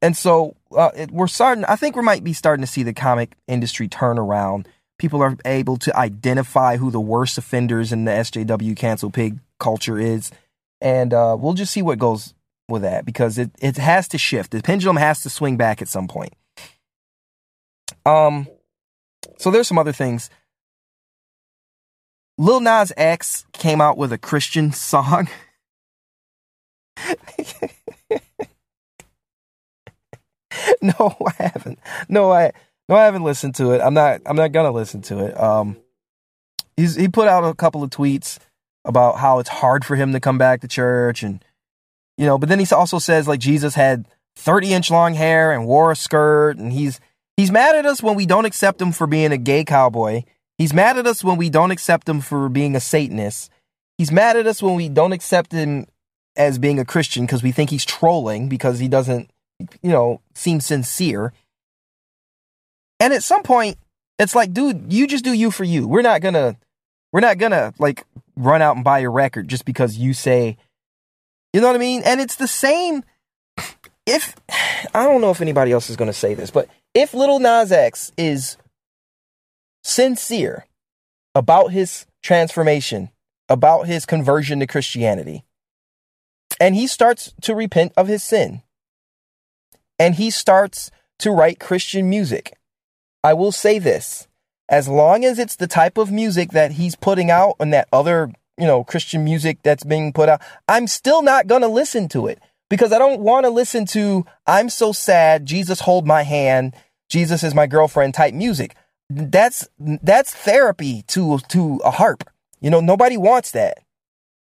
And 0.00 0.16
so 0.16 0.56
uh, 0.76 0.90
it, 0.96 1.10
we're 1.10 1.28
starting, 1.28 1.64
I 1.64 1.76
think 1.76 1.96
we 1.96 2.02
might 2.02 2.24
be 2.24 2.32
starting 2.32 2.64
to 2.64 2.70
see 2.70 2.82
the 2.82 2.92
comic 2.92 3.34
industry 3.46 3.88
turn 3.88 4.18
around. 4.18 4.68
People 4.98 5.22
are 5.22 5.36
able 5.44 5.76
to 5.78 5.96
identify 5.96 6.76
who 6.76 6.90
the 6.90 7.00
worst 7.00 7.38
offenders 7.38 7.92
in 7.92 8.04
the 8.04 8.10
SJW 8.10 8.76
cancel 8.76 9.10
pig 9.10 9.38
culture 9.58 9.98
is. 9.98 10.30
And 10.80 11.14
uh, 11.14 11.36
we'll 11.38 11.54
just 11.54 11.72
see 11.72 11.82
what 11.82 11.98
goes 11.98 12.34
with 12.68 12.82
that 12.82 13.04
because 13.04 13.38
it, 13.38 13.50
it 13.60 13.76
has 13.76 14.08
to 14.08 14.18
shift. 14.18 14.50
The 14.50 14.62
pendulum 14.62 14.96
has 14.96 15.22
to 15.22 15.30
swing 15.30 15.56
back 15.56 15.82
at 15.82 15.88
some 15.88 16.08
point. 16.08 16.34
Um, 18.04 18.48
so 19.38 19.50
there's 19.50 19.68
some 19.68 19.78
other 19.78 19.92
things. 19.92 20.30
Lil 22.38 22.60
Nas 22.60 22.92
X 22.96 23.44
came 23.52 23.80
out 23.80 23.96
with 23.98 24.12
a 24.12 24.18
Christian 24.18 24.72
song. 24.72 25.28
no, 30.82 31.16
I 31.26 31.32
haven't. 31.38 31.78
No, 32.08 32.32
I 32.32 32.52
no, 32.88 32.96
I 32.96 33.04
haven't 33.04 33.22
listened 33.24 33.54
to 33.56 33.72
it. 33.72 33.80
I'm 33.80 33.94
not. 33.94 34.20
I'm 34.26 34.36
not 34.36 34.52
gonna 34.52 34.72
listen 34.72 35.02
to 35.02 35.26
it. 35.26 35.38
Um, 35.40 35.76
he's 36.76 36.94
he 36.96 37.08
put 37.08 37.28
out 37.28 37.44
a 37.44 37.54
couple 37.54 37.82
of 37.82 37.90
tweets 37.90 38.38
about 38.84 39.18
how 39.18 39.38
it's 39.38 39.48
hard 39.48 39.84
for 39.84 39.96
him 39.96 40.12
to 40.12 40.20
come 40.20 40.38
back 40.38 40.60
to 40.60 40.68
church, 40.68 41.22
and 41.22 41.44
you 42.22 42.28
know, 42.28 42.38
but 42.38 42.48
then 42.48 42.60
he 42.60 42.66
also 42.72 43.00
says 43.00 43.26
like 43.26 43.40
Jesus 43.40 43.74
had 43.74 44.06
30 44.36 44.74
inch 44.74 44.90
long 44.92 45.14
hair 45.14 45.50
and 45.50 45.66
wore 45.66 45.90
a 45.90 45.96
skirt, 45.96 46.56
and 46.56 46.72
he's 46.72 47.00
he's 47.36 47.50
mad 47.50 47.74
at 47.74 47.84
us 47.84 48.00
when 48.00 48.14
we 48.14 48.26
don't 48.26 48.44
accept 48.44 48.80
him 48.80 48.92
for 48.92 49.08
being 49.08 49.32
a 49.32 49.36
gay 49.36 49.64
cowboy. 49.64 50.22
He's 50.56 50.72
mad 50.72 50.98
at 50.98 51.06
us 51.08 51.24
when 51.24 51.36
we 51.36 51.50
don't 51.50 51.72
accept 51.72 52.08
him 52.08 52.20
for 52.20 52.48
being 52.48 52.76
a 52.76 52.80
Satanist. 52.80 53.50
He's 53.98 54.12
mad 54.12 54.36
at 54.36 54.46
us 54.46 54.62
when 54.62 54.76
we 54.76 54.88
don't 54.88 55.10
accept 55.10 55.50
him 55.50 55.86
as 56.36 56.60
being 56.60 56.78
a 56.78 56.84
Christian 56.84 57.26
because 57.26 57.42
we 57.42 57.50
think 57.50 57.70
he's 57.70 57.84
trolling 57.84 58.48
because 58.48 58.78
he 58.78 58.86
doesn't 58.86 59.28
you 59.82 59.90
know, 59.90 60.20
seem 60.34 60.60
sincere. 60.60 61.32
And 63.00 63.12
at 63.12 63.22
some 63.22 63.42
point, 63.42 63.78
it's 64.18 64.34
like, 64.34 64.52
dude, 64.52 64.92
you 64.92 65.06
just 65.06 65.24
do 65.24 65.32
you 65.32 65.50
for 65.50 65.64
you. 65.64 65.88
We're 65.88 66.02
not 66.02 66.20
gonna, 66.20 66.56
we're 67.12 67.20
not 67.20 67.38
gonna 67.38 67.74
like 67.78 68.04
run 68.36 68.62
out 68.62 68.76
and 68.76 68.84
buy 68.84 69.00
your 69.00 69.10
record 69.10 69.48
just 69.48 69.64
because 69.64 69.96
you 69.96 70.14
say, 70.14 70.56
you 71.52 71.60
know 71.60 71.68
what 71.68 71.76
I 71.76 71.80
mean? 71.80 72.02
And 72.04 72.20
it's 72.20 72.36
the 72.36 72.48
same. 72.48 73.04
If 74.06 74.34
I 74.94 75.04
don't 75.04 75.20
know 75.20 75.30
if 75.30 75.40
anybody 75.40 75.72
else 75.72 75.90
is 75.90 75.96
gonna 75.96 76.12
say 76.12 76.34
this, 76.34 76.50
but 76.50 76.68
if 76.94 77.14
Little 77.14 77.38
Nas 77.38 77.72
X 77.72 78.12
is 78.16 78.56
sincere 79.82 80.66
about 81.34 81.72
his 81.72 82.06
transformation, 82.22 83.10
about 83.48 83.86
his 83.86 84.06
conversion 84.06 84.60
to 84.60 84.66
Christianity, 84.66 85.44
and 86.60 86.74
he 86.74 86.86
starts 86.86 87.34
to 87.42 87.54
repent 87.54 87.92
of 87.96 88.08
his 88.08 88.22
sin, 88.22 88.62
and 89.98 90.16
he 90.16 90.30
starts 90.30 90.90
to 91.18 91.30
write 91.30 91.60
Christian 91.60 92.10
music. 92.10 92.56
I 93.24 93.34
will 93.34 93.52
say 93.52 93.78
this 93.78 94.26
as 94.68 94.88
long 94.88 95.24
as 95.24 95.38
it's 95.38 95.56
the 95.56 95.66
type 95.66 95.98
of 95.98 96.10
music 96.10 96.50
that 96.52 96.72
he's 96.72 96.96
putting 96.96 97.30
out 97.30 97.56
and 97.60 97.72
that 97.72 97.88
other, 97.92 98.32
you 98.58 98.66
know, 98.66 98.84
Christian 98.84 99.24
music 99.24 99.58
that's 99.62 99.84
being 99.84 100.12
put 100.12 100.28
out, 100.28 100.40
I'm 100.68 100.86
still 100.86 101.22
not 101.22 101.46
going 101.46 101.62
to 101.62 101.68
listen 101.68 102.08
to 102.08 102.26
it 102.26 102.38
because 102.68 102.92
I 102.92 102.98
don't 102.98 103.20
want 103.20 103.44
to 103.44 103.50
listen 103.50 103.86
to 103.86 104.24
I'm 104.46 104.68
so 104.68 104.92
sad, 104.92 105.46
Jesus 105.46 105.80
hold 105.80 106.06
my 106.06 106.22
hand, 106.22 106.74
Jesus 107.08 107.42
is 107.42 107.54
my 107.54 107.66
girlfriend 107.66 108.14
type 108.14 108.34
music. 108.34 108.74
That's 109.10 109.68
that's 109.78 110.34
therapy 110.34 111.02
to 111.08 111.38
to 111.48 111.80
a 111.84 111.90
harp. 111.90 112.24
You 112.60 112.70
know, 112.70 112.80
nobody 112.80 113.16
wants 113.16 113.50
that. 113.50 113.78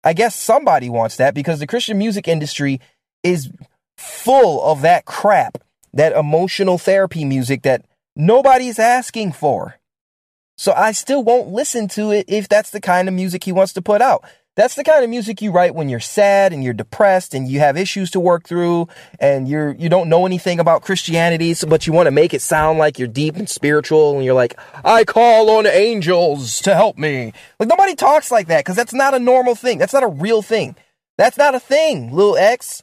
I 0.05 0.13
guess 0.13 0.35
somebody 0.35 0.89
wants 0.89 1.17
that 1.17 1.35
because 1.35 1.59
the 1.59 1.67
Christian 1.67 1.99
music 1.99 2.29
industry 2.29 2.81
is 3.23 3.51
full 3.97 4.63
of 4.63 4.83
that 4.83 5.05
crap, 5.05 5.59
that 5.93 6.13
emotional 6.13 6.79
therapy 6.79 7.25
music 7.25 7.63
that 7.63 7.85
nobody's 8.17 8.79
asking 8.79 9.33
for. 9.33 9.77
So 10.57 10.73
I 10.73 10.93
still 10.93 11.23
won't 11.23 11.49
listen 11.49 11.89
to 11.89 12.11
it 12.11 12.27
if 12.29 12.49
that's 12.49 12.71
the 12.71 12.81
kind 12.81 13.09
of 13.09 13.15
music 13.15 13.45
he 13.45 13.53
wants 13.53 13.73
to 13.75 13.83
put 13.83 14.01
out. 14.01 14.25
That's 14.57 14.77
the 14.77 14.85
kind 14.85 15.03
of 15.03 15.11
music 15.11 15.43
you 15.43 15.51
write 15.51 15.75
when 15.75 15.89
you're 15.89 15.99
sad 15.99 16.53
and 16.53 16.63
you're 16.63 16.73
depressed 16.73 17.35
and 17.35 17.49
you 17.49 17.59
have 17.59 17.77
issues 17.77 18.13
to 18.13 18.21
work 18.21 18.47
through 18.47 18.87
and 19.19 19.49
you're 19.49 19.75
you 19.75 19.89
don't 19.89 20.09
know 20.09 20.27
anything 20.27 20.61
about 20.61 20.83
Christianity, 20.83 21.55
so, 21.55 21.67
but 21.67 21.89
you 21.89 21.93
want 21.93 22.07
to 22.07 22.13
make 22.13 22.33
it 22.33 22.41
sound 22.41 22.79
like 22.79 22.97
you're 22.97 23.09
deep 23.09 23.35
and 23.35 23.49
spiritual 23.49 24.15
and 24.15 24.25
you're 24.25 24.35
like, 24.35 24.57
I 24.85 25.03
call 25.03 25.51
on 25.51 25.67
angels 25.67 26.61
to 26.63 26.75
help 26.77 26.97
me. 26.97 27.33
Like 27.59 27.69
nobody 27.69 27.97
talks 27.97 28.31
like 28.31 28.47
that 28.47 28.65
because 28.65 28.77
that's 28.77 28.95
not 28.95 29.13
a 29.13 29.19
normal 29.19 29.57
thing. 29.57 29.79
That's 29.79 29.93
not 29.93 30.05
a 30.05 30.09
real 30.09 30.41
thing. 30.41 30.77
That's 31.19 31.37
not 31.37 31.57
a 31.57 31.61
thing, 31.61 32.15
little 32.15 32.37
X. 32.37 32.81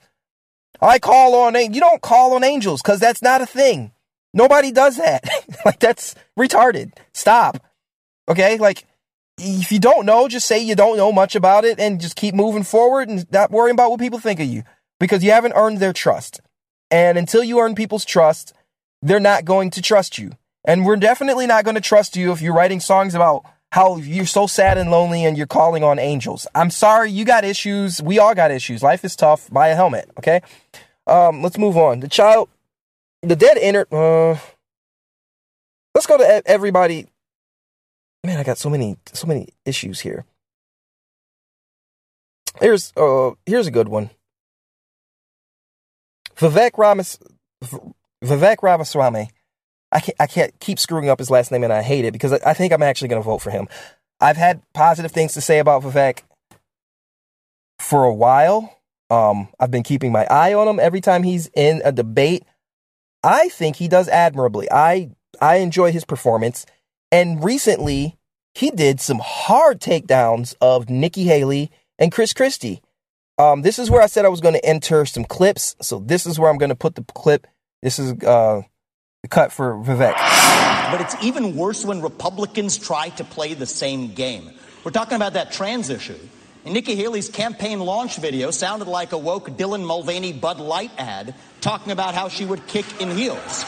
I 0.82 1.00
call 1.00 1.36
on 1.36 1.56
you 1.56 1.80
don't 1.80 2.01
call 2.01 2.34
on 2.34 2.44
angels 2.44 2.82
because 2.82 3.00
that's 3.00 3.22
not 3.22 3.40
a 3.40 3.46
thing. 3.46 3.94
Nobody 4.34 4.72
does 4.72 4.98
that. 4.98 5.24
like 5.66 5.80
that's 5.80 6.16
retarded. 6.38 6.94
Stop. 7.14 7.64
Okay, 8.30 8.58
like 8.58 8.86
if 9.38 9.72
you 9.72 9.80
don't 9.80 10.06
know, 10.06 10.28
just 10.28 10.48
say 10.48 10.60
you 10.60 10.76
don't 10.76 10.98
know 10.98 11.12
much 11.12 11.36
about 11.36 11.66
it 11.66 11.80
and 11.80 12.00
just 12.00 12.16
keep 12.16 12.36
moving 12.36 12.64
forward 12.64 13.10
and 13.10 13.30
not 13.32 13.52
worrying 13.52 13.74
about 13.74 13.92
what 13.92 14.00
people 14.00 14.20
think 14.20 14.40
of 14.40 14.48
you 14.48 14.64
because 15.00 15.24
you 15.24 15.32
haven't 15.32 15.54
earned 15.56 15.80
their 15.80 15.94
trust. 15.94 16.42
And 16.90 17.18
until 17.18 17.44
you 17.44 17.60
earn 17.60 17.74
people's 17.76 18.06
trust, 18.06 18.54
they're 19.02 19.20
not 19.20 19.46
going 19.46 19.72
to 19.72 19.82
trust 19.82 20.18
you. 20.18 20.32
And 20.64 20.86
we're 20.86 20.98
definitely 20.98 21.48
not 21.48 21.64
going 21.64 21.76
to 21.76 21.82
trust 21.82 22.16
you 22.16 22.32
if 22.32 22.42
you're 22.42 22.54
writing 22.54 22.80
songs 22.80 23.16
about 23.16 23.44
how 23.72 23.96
you're 23.98 24.26
so 24.26 24.48
sad 24.48 24.78
and 24.78 24.92
lonely 24.92 25.24
and 25.24 25.38
you're 25.38 25.48
calling 25.48 25.84
on 25.84 25.98
angels. 25.98 26.46
I'm 26.54 26.70
sorry, 26.70 27.10
you 27.10 27.26
got 27.26 27.44
issues. 27.44 28.02
We 28.02 28.20
all 28.20 28.36
got 28.36 28.52
issues. 28.52 28.84
Life 28.84 29.04
is 29.04 29.16
tough. 29.16 29.50
Buy 29.50 29.70
a 29.70 29.76
helmet, 29.76 30.12
okay? 30.20 30.42
Um, 31.08 31.42
let's 31.42 31.58
move 31.58 31.78
on. 31.78 32.02
The 32.02 32.08
child, 32.08 32.50
the 33.22 33.36
dead 33.36 33.58
entered. 33.58 33.94
Uh, 33.94 34.38
let's 35.96 36.08
go 36.08 36.18
to 36.18 36.42
everybody 36.46 37.08
man, 38.24 38.40
I 38.40 38.44
got 38.44 38.58
so 38.58 38.70
many 38.70 38.98
so 39.13 39.28
many 39.28 39.50
issues 39.66 40.00
here. 40.00 40.25
Here's 42.60 42.94
uh 42.96 43.32
here's 43.46 43.68
a 43.68 43.72
good 43.72 43.88
one. 43.88 44.10
Vivek 46.36 46.78
Ramas 46.78 47.20
Vivek 48.24 48.58
Ramaswamy. 48.62 49.30
I 49.92 50.00
can't 50.00 50.16
I 50.20 50.28
can't 50.28 50.60
keep 50.60 50.80
screwing 50.80 51.10
up 51.10 51.20
his 51.20 51.30
last 51.32 51.51
name 51.51 51.63
and 51.63 51.74
I 51.74 51.82
hate 51.82 52.06
it 52.06 52.13
because 52.13 52.34
I, 52.34 52.54
think 52.54 52.74
I'm 52.74 52.84
actually 52.84 53.10
gonna 53.10 53.22
vote 53.22 53.40
for 53.42 53.51
him. 53.51 53.68
I've 54.20 54.38
had 54.38 54.62
positive 54.74 55.12
things 55.12 55.34
to 55.34 55.42
say 55.42 55.60
about 55.60 55.84
Vivek 55.84 56.22
for 57.80 58.06
a 58.06 58.13
while. 58.13 58.78
Um, 59.10 59.50
I've 59.60 59.72
been 59.72 59.84
keeping 59.84 60.12
my 60.12 60.25
eye 60.25 60.54
on 60.54 60.68
him 60.68 60.80
every 60.80 61.01
time 61.01 61.24
he's 61.24 61.50
in 61.56 61.82
a 61.84 61.92
debate. 61.92 62.46
I 63.24 63.50
think 63.50 63.75
he 63.75 63.88
does 63.88 64.08
admirably. 64.08 64.68
I 64.72 65.12
I 65.40 65.58
enjoy 65.58 65.92
his 65.92 66.06
performance. 66.06 66.66
And 67.12 67.44
recently, 67.44 68.18
he 68.54 68.72
did 68.72 69.01
some 69.01 69.20
hard 69.20 69.80
takedowns 69.80 70.56
of 70.62 70.90
Nikki 70.90 71.24
Haley 71.24 71.72
and 72.00 72.12
Chris 72.12 72.34
Christie. 72.34 72.82
Um, 73.38 73.62
this 73.62 73.80
is 73.80 73.90
where 73.90 74.01
I 74.01 74.08
said 74.08 74.25
I 74.25 74.30
was 74.30 74.42
going 74.42 74.54
to 74.54 74.66
enter 74.66 75.06
some 75.06 75.25
clips. 75.25 75.75
So 75.82 76.00
this 76.00 76.25
is 76.25 76.40
where 76.40 76.50
I'm 76.50 76.58
going 76.58 76.70
to 76.70 76.75
put 76.75 76.96
the 76.96 77.04
clip. 77.16 77.48
This 77.82 77.98
is 77.98 78.12
uh, 78.24 78.62
the 79.24 79.28
cut 79.30 79.51
for 79.51 79.75
Vivek. 79.75 80.13
But 80.92 81.01
it's 81.01 81.16
even 81.24 81.56
worse 81.56 81.86
when 81.86 82.01
Republicans 82.01 82.78
try 82.78 83.10
to 83.10 83.24
play 83.24 83.54
the 83.54 83.66
same 83.66 84.13
game. 84.13 84.51
We're 84.84 84.92
talking 84.92 85.16
about 85.16 85.34
that 85.34 85.51
trans 85.51 85.90
issue. 85.90 86.20
Nikki 86.65 86.96
Haley's 86.96 87.27
campaign 87.27 87.80
launch 87.80 88.18
video 88.18 88.51
sounded 88.51 88.88
like 88.88 89.13
a 89.13 89.18
woke 89.18 89.50
Dylan 89.50 89.84
Mulvaney 89.84 90.32
Bud 90.32 90.60
Light 90.60 90.91
ad 90.98 91.34
talking 91.60 91.91
about 91.91 92.13
how 92.13 92.27
she 92.27 92.46
would 92.46 92.68
kick 92.68 92.86
in 93.01 93.10
heels. 93.10 93.65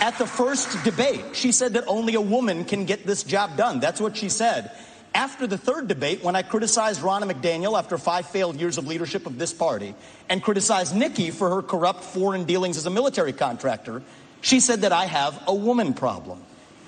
At 0.00 0.16
the 0.18 0.26
first 0.26 0.84
debate, 0.84 1.24
she 1.34 1.50
said 1.50 1.72
that 1.72 1.84
only 1.88 2.14
a 2.14 2.20
woman 2.20 2.64
can 2.64 2.84
get 2.84 3.04
this 3.04 3.24
job 3.24 3.56
done. 3.56 3.80
That's 3.80 4.00
what 4.00 4.16
she 4.16 4.28
said. 4.28 4.70
After 5.12 5.48
the 5.48 5.58
third 5.58 5.88
debate, 5.88 6.22
when 6.22 6.36
I 6.36 6.42
criticized 6.42 7.00
Ronna 7.00 7.28
McDaniel 7.28 7.76
after 7.76 7.98
five 7.98 8.28
failed 8.28 8.60
years 8.60 8.78
of 8.78 8.86
leadership 8.86 9.26
of 9.26 9.38
this 9.38 9.52
party 9.52 9.94
and 10.28 10.40
criticized 10.40 10.94
Nikki 10.94 11.32
for 11.32 11.50
her 11.50 11.62
corrupt 11.62 12.04
foreign 12.04 12.44
dealings 12.44 12.76
as 12.76 12.86
a 12.86 12.90
military 12.90 13.32
contractor, 13.32 14.02
she 14.40 14.60
said 14.60 14.82
that 14.82 14.92
I 14.92 15.06
have 15.06 15.42
a 15.48 15.54
woman 15.54 15.94
problem. 15.94 16.42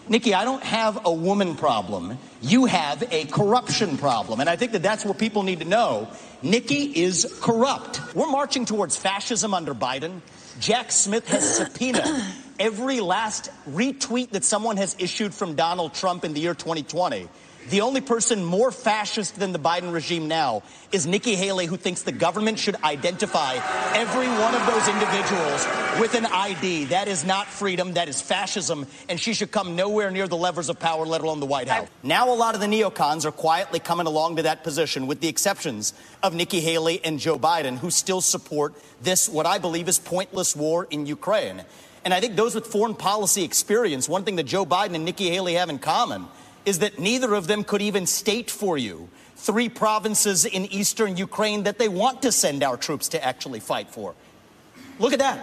Nikki, 0.08 0.32
I 0.32 0.44
don't 0.44 0.62
have 0.62 1.04
a 1.04 1.12
woman 1.12 1.54
problem. 1.54 2.18
You 2.40 2.64
have 2.64 3.02
a 3.12 3.26
corruption 3.26 3.98
problem. 3.98 4.40
And 4.40 4.48
I 4.48 4.56
think 4.56 4.72
that 4.72 4.82
that's 4.82 5.04
what 5.04 5.18
people 5.18 5.42
need 5.42 5.58
to 5.60 5.66
know. 5.66 6.08
Nikki 6.42 6.84
is 7.02 7.38
corrupt. 7.42 8.00
We're 8.14 8.30
marching 8.30 8.64
towards 8.64 8.96
fascism 8.96 9.52
under 9.52 9.74
Biden. 9.74 10.20
Jack 10.60 10.92
Smith 10.92 11.28
has 11.28 11.56
subpoenaed 11.58 12.06
every 12.58 13.00
last 13.00 13.50
retweet 13.68 14.30
that 14.30 14.44
someone 14.44 14.78
has 14.78 14.96
issued 14.98 15.34
from 15.34 15.54
Donald 15.54 15.94
Trump 15.94 16.24
in 16.24 16.32
the 16.32 16.40
year 16.40 16.54
2020. 16.54 17.28
The 17.70 17.82
only 17.82 18.00
person 18.00 18.42
more 18.42 18.70
fascist 18.70 19.38
than 19.38 19.52
the 19.52 19.58
Biden 19.58 19.92
regime 19.92 20.26
now 20.26 20.62
is 20.90 21.06
Nikki 21.06 21.34
Haley, 21.34 21.66
who 21.66 21.76
thinks 21.76 22.02
the 22.02 22.12
government 22.12 22.58
should 22.58 22.76
identify 22.82 23.56
every 23.94 24.26
one 24.26 24.54
of 24.54 24.66
those 24.66 24.88
individuals 24.88 25.66
with 26.00 26.14
an 26.14 26.24
ID. 26.24 26.86
That 26.86 27.08
is 27.08 27.26
not 27.26 27.46
freedom, 27.46 27.92
that 27.92 28.08
is 28.08 28.22
fascism, 28.22 28.86
and 29.10 29.20
she 29.20 29.34
should 29.34 29.50
come 29.50 29.76
nowhere 29.76 30.10
near 30.10 30.26
the 30.26 30.36
levers 30.36 30.70
of 30.70 30.78
power, 30.78 31.04
let 31.04 31.20
alone 31.20 31.40
the 31.40 31.46
White 31.46 31.68
House. 31.68 31.88
Now, 32.02 32.32
a 32.32 32.36
lot 32.36 32.54
of 32.54 32.62
the 32.62 32.66
neocons 32.66 33.26
are 33.26 33.32
quietly 33.32 33.80
coming 33.80 34.06
along 34.06 34.36
to 34.36 34.42
that 34.44 34.64
position, 34.64 35.06
with 35.06 35.20
the 35.20 35.28
exceptions 35.28 35.92
of 36.22 36.34
Nikki 36.34 36.60
Haley 36.60 37.02
and 37.04 37.18
Joe 37.18 37.38
Biden, 37.38 37.76
who 37.76 37.90
still 37.90 38.22
support 38.22 38.72
this, 39.02 39.28
what 39.28 39.44
I 39.44 39.58
believe 39.58 39.88
is 39.88 39.98
pointless 39.98 40.56
war 40.56 40.86
in 40.90 41.04
Ukraine. 41.04 41.64
And 42.02 42.14
I 42.14 42.20
think 42.20 42.36
those 42.36 42.54
with 42.54 42.66
foreign 42.66 42.94
policy 42.94 43.44
experience, 43.44 44.08
one 44.08 44.24
thing 44.24 44.36
that 44.36 44.44
Joe 44.44 44.64
Biden 44.64 44.94
and 44.94 45.04
Nikki 45.04 45.28
Haley 45.28 45.54
have 45.54 45.68
in 45.68 45.78
common 45.78 46.28
is 46.68 46.80
that 46.80 46.98
neither 46.98 47.34
of 47.34 47.46
them 47.46 47.64
could 47.64 47.82
even 47.82 48.06
state 48.06 48.50
for 48.50 48.76
you 48.76 49.08
three 49.36 49.68
provinces 49.68 50.44
in 50.44 50.66
eastern 50.66 51.16
Ukraine 51.16 51.62
that 51.62 51.78
they 51.78 51.88
want 51.88 52.22
to 52.22 52.30
send 52.30 52.62
our 52.62 52.76
troops 52.76 53.08
to 53.08 53.24
actually 53.24 53.60
fight 53.60 53.88
for. 53.88 54.14
Look 54.98 55.12
at 55.12 55.20
that. 55.20 55.38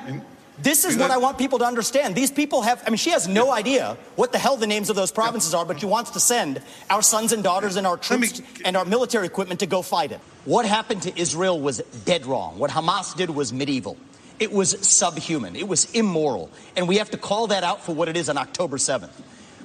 This 0.60 0.86
is 0.86 0.96
what 0.96 1.12
I 1.12 1.17
want 1.17 1.38
people 1.38 1.60
to 1.60 1.65
understand. 1.65 2.15
These 2.15 2.32
people 2.32 2.62
have, 2.62 2.82
I 2.86 2.89
mean, 2.89 2.98
she 2.98 3.10
has 3.10 3.27
no 3.27 3.51
idea 3.51 3.98
what 4.15 4.32
the 4.32 4.38
hell 4.38 4.55
the 4.55 4.67
names 4.67 4.89
of 4.89 4.96
those 4.96 5.12
provinces 5.12 5.53
are, 5.53 5.65
but 5.65 5.79
she 5.79 5.86
wants 5.86 6.12
to 6.12 6.20
send 6.20 6.62
our 6.89 7.01
sons 7.01 7.34
and 7.34 7.44
daughters 7.44 7.75
and 7.75 7.86
our 7.86 7.98
troops 7.98 8.41
and 8.63 8.77
our 8.77 8.86
military 8.86 9.25
equipment 9.25 9.60
to 9.62 9.65
go 9.65 9.82
fight 9.82 10.12
it. 10.12 10.20
What 10.46 10.65
happened 10.65 11.01
to 11.03 11.20
Israel 11.20 11.60
was 11.60 11.79
dead 12.05 12.25
wrong. 12.25 12.60
What 12.60 12.72
Hamas 12.72 13.15
did 13.17 13.32
was 13.32 13.51
medieval. 13.51 13.98
It 14.39 14.51
was 14.51 14.70
subhuman. 14.86 15.55
It 15.55 15.67
was 15.67 15.91
immoral. 15.91 16.50
And 16.77 16.88
we 16.88 16.98
have 16.98 17.10
to 17.12 17.17
call 17.17 17.48
that 17.48 17.63
out 17.63 17.84
for 17.84 17.96
what 17.96 18.08
it 18.08 18.15
is 18.15 18.29
on 18.29 18.38
October 18.38 18.77
7th. 18.77 19.10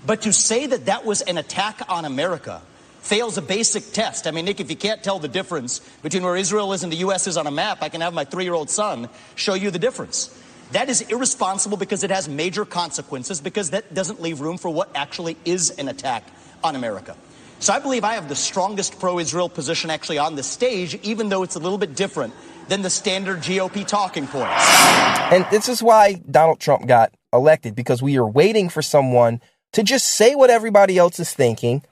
But 0.07 0.23
to 0.23 0.33
say 0.33 0.67
that 0.67 0.87
that 0.87 1.05
was 1.05 1.21
an 1.23 1.39
attack 1.39 1.83
on 1.89 2.05
America 2.05 2.63
fails 3.01 3.39
a 3.39 3.43
basic 3.43 3.93
test. 3.93 4.27
I 4.27 4.31
mean, 4.31 4.45
Nick, 4.45 4.61
if 4.61 4.71
you 4.71 4.77
can't 4.77 5.03
tell 5.03 5.19
the 5.19 5.29
difference 5.29 5.81
between 6.03 6.23
where 6.23 6.37
Israel 6.37 6.73
is 6.73 6.83
and 6.83 6.93
the 6.93 6.99
U.S. 6.99 7.27
is 7.27 7.37
on 7.37 7.47
a 7.47 7.51
map, 7.51 7.79
I 7.83 7.89
can 7.89 8.01
have 8.01 8.15
my 8.15 8.25
three 8.25 8.45
year 8.45 8.55
old 8.55 8.71
son 8.71 9.09
show 9.35 9.55
you 9.55 9.71
the 9.71 9.79
difference. 9.79 10.37
That 10.73 10.89
is 10.89 11.01
irresponsible 11.01 11.77
because 11.77 12.05
it 12.05 12.11
has 12.11 12.29
major 12.29 12.65
consequences, 12.65 13.41
because 13.41 13.71
that 13.71 13.93
doesn't 13.93 14.21
leave 14.21 14.41
room 14.41 14.57
for 14.57 14.71
what 14.71 14.91
actually 14.95 15.37
is 15.45 15.71
an 15.71 15.89
attack 15.89 16.25
on 16.63 16.77
America. 16.77 17.17
So 17.59 17.75
I 17.75 17.79
believe 17.79 18.05
I 18.05 18.15
have 18.15 18.29
the 18.29 18.37
strongest 18.37 18.99
pro 18.99 19.19
Israel 19.19 19.49
position 19.49 19.91
actually 19.91 20.19
on 20.19 20.37
the 20.37 20.43
stage, 20.43 20.95
even 21.03 21.29
though 21.29 21.43
it's 21.43 21.57
a 21.57 21.59
little 21.59 21.77
bit 21.77 21.95
different 21.95 22.33
than 22.69 22.83
the 22.83 22.89
standard 22.89 23.41
GOP 23.41 23.87
talking 23.87 24.27
points. 24.27 24.65
And 25.33 25.45
this 25.51 25.69
is 25.69 25.83
why 25.83 26.15
Donald 26.31 26.61
Trump 26.61 26.87
got 26.87 27.13
elected 27.33 27.75
because 27.75 28.01
we 28.01 28.17
are 28.17 28.27
waiting 28.27 28.69
for 28.69 28.81
someone 28.81 29.41
to 29.73 29.83
just 29.83 30.07
say 30.07 30.35
what 30.35 30.51
everybody 30.51 30.99
else 30.99 31.21
is 31.21 31.33
thinking, 31.33 31.83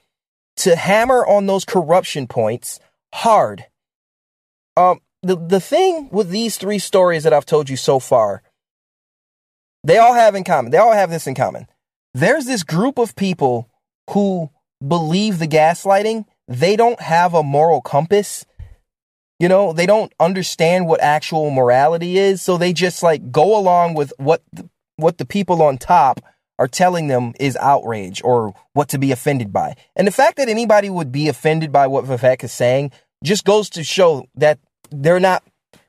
to 0.57 0.75
hammer 0.75 1.25
on 1.25 1.45
those 1.45 1.65
corruption 1.65 2.27
points 2.27 2.79
hard. 3.13 3.65
Um, 4.75 5.01
the, 5.23 5.35
the 5.35 5.59
thing 5.59 6.09
with 6.11 6.29
these 6.29 6.57
three 6.57 6.79
stories 6.79 7.23
that 7.23 7.33
I've 7.33 7.45
told 7.45 7.69
you 7.69 7.77
so 7.77 7.99
far, 7.99 8.43
they 9.83 9.97
all 9.97 10.13
have 10.13 10.35
in 10.35 10.43
common. 10.43 10.71
They 10.71 10.77
all 10.77 10.91
have 10.91 11.09
this 11.09 11.27
in 11.27 11.35
common. 11.35 11.67
There's 12.13 12.45
this 12.45 12.63
group 12.63 12.97
of 12.97 13.15
people 13.15 13.69
who 14.09 14.49
believe 14.85 15.39
the 15.39 15.47
gaslighting. 15.47 16.25
They 16.47 16.75
don't 16.75 16.99
have 17.01 17.33
a 17.33 17.43
moral 17.43 17.81
compass 17.81 18.45
you 19.39 19.47
know, 19.47 19.71
they 19.71 19.85
don't 19.85 20.11
understand 20.19 20.85
what 20.85 21.01
actual 21.01 21.49
morality 21.49 22.17
is, 22.17 22.41
so 22.41 22.57
they 22.57 22.73
just 22.73 23.01
like 23.01 23.31
go 23.31 23.57
along 23.57 23.93
with 23.93 24.11
what 24.17 24.43
the, 24.51 24.69
what 24.97 25.17
the 25.17 25.25
people 25.25 25.61
on 25.61 25.77
top 25.77 26.19
are 26.59 26.67
telling 26.67 27.07
them 27.07 27.33
is 27.39 27.55
outrage 27.55 28.21
or 28.23 28.53
what 28.73 28.89
to 28.89 28.99
be 28.99 29.11
offended 29.11 29.51
by. 29.51 29.75
And 29.95 30.05
the 30.05 30.11
fact 30.11 30.37
that 30.37 30.49
anybody 30.49 30.89
would 30.89 31.11
be 31.11 31.29
offended 31.29 31.71
by 31.71 31.87
what 31.87 32.05
Vivek 32.05 32.43
is 32.43 32.51
saying 32.51 32.91
just 33.23 33.45
goes 33.45 33.69
to 33.71 33.83
show 33.83 34.25
that 34.35 34.59
they're 34.91 35.19
not 35.19 35.43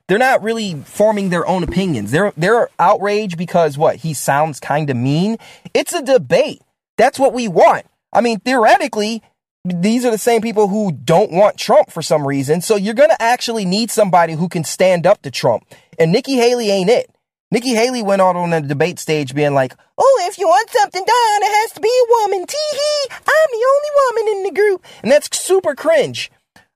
they're 0.07 0.17
not 0.17 0.43
really 0.43 0.75
forming 0.85 1.29
their 1.29 1.45
own 1.45 1.63
opinions. 1.63 2.11
They're 2.11 2.33
they're 2.35 2.69
outraged 2.79 3.37
because 3.37 3.77
what 3.77 3.97
he 3.97 4.13
sounds 4.13 4.59
kind 4.59 4.89
of 4.89 4.97
mean. 4.97 5.37
It's 5.73 5.93
a 5.93 6.01
debate. 6.01 6.61
That's 6.97 7.19
what 7.19 7.33
we 7.33 7.47
want. 7.47 7.85
I 8.13 8.21
mean, 8.21 8.39
theoretically, 8.39 9.21
these 9.63 10.05
are 10.05 10.11
the 10.11 10.17
same 10.17 10.41
people 10.41 10.67
who 10.67 10.91
don't 10.91 11.31
want 11.31 11.57
Trump 11.57 11.91
for 11.91 12.01
some 12.01 12.25
reason. 12.25 12.61
So 12.61 12.75
you're 12.75 12.93
going 12.93 13.09
to 13.09 13.21
actually 13.21 13.65
need 13.65 13.91
somebody 13.91 14.33
who 14.33 14.49
can 14.49 14.63
stand 14.63 15.05
up 15.05 15.21
to 15.21 15.31
Trump. 15.31 15.65
And 15.99 16.11
Nikki 16.11 16.35
Haley 16.35 16.71
ain't 16.71 16.89
it. 16.89 17.09
Nikki 17.51 17.75
Haley 17.75 18.01
went 18.01 18.21
out 18.21 18.37
on 18.37 18.49
the 18.49 18.61
debate 18.61 18.97
stage 18.97 19.35
being 19.35 19.53
like, 19.53 19.75
Oh, 19.97 20.25
if 20.27 20.37
you 20.37 20.47
want 20.47 20.69
something 20.69 21.03
done, 21.03 21.41
it 21.43 21.61
has 21.61 21.73
to 21.73 21.81
be 21.81 21.89
a 21.89 22.11
woman. 22.21 22.47
Tee 22.47 22.57
hee. 22.71 23.07
I'm 23.11 23.49
the 23.51 23.67
only 23.67 23.89
woman 24.05 24.37
in 24.37 24.43
the 24.43 24.61
group. 24.61 24.85
And 25.03 25.11
that's 25.11 25.37
super 25.37 25.75
cringe. 25.75 26.31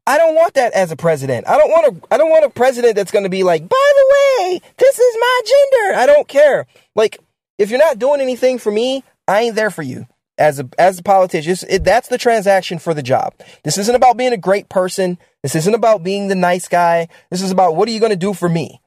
I 0.08 0.18
don't 0.18 0.36
want 0.36 0.54
that 0.54 0.74
as 0.74 0.92
a 0.92 0.96
president. 0.96 1.48
I 1.48 1.58
don't 1.58 1.72
want 1.72 1.98
a 1.98 2.14
I 2.14 2.18
don't 2.18 2.30
want 2.30 2.46
a 2.46 2.50
president 2.50 2.96
that's 2.96 3.12
going 3.12 3.24
to 3.24 3.30
be 3.30 3.44
like, 3.44 3.68
"By 3.68 3.92
the 3.96 4.16
way, 4.44 4.62
this 4.78 5.00
is 5.00 5.18
my 5.20 5.42
gender." 5.46 6.00
I 6.00 6.06
don't 6.06 6.28
care. 6.28 6.68
Like 6.96 7.18
if 7.58 7.70
you're 7.72 7.80
not 7.80 7.98
doing 7.98 8.22
anything 8.22 8.60
for 8.60 8.72
me, 8.72 9.04
I 9.28 9.42
ain't 9.42 9.56
there 9.56 9.72
for 9.72 9.82
you. 9.82 10.06
As 10.38 10.60
a 10.60 10.70
as 10.78 11.00
a 11.00 11.04
politician, 11.04 11.68
it, 11.70 11.84
that's 11.84 12.10
the 12.10 12.20
transaction 12.20 12.78
for 12.78 12.94
the 12.94 13.02
job. 13.02 13.34
This 13.64 13.80
isn't 13.80 13.96
about 13.96 14.18
being 14.18 14.34
a 14.34 14.38
great 14.38 14.70
person. 14.70 15.18
This 15.42 15.56
isn't 15.56 15.74
about 15.74 16.04
being 16.04 16.28
the 16.28 16.36
nice 16.36 16.68
guy. 16.68 17.08
This 17.32 17.42
is 17.42 17.50
about 17.52 17.76
what 17.76 17.88
are 17.88 17.92
you 17.92 18.00
going 18.00 18.12
to 18.12 18.16
do 18.16 18.34
for 18.34 18.50
me? 18.50 18.82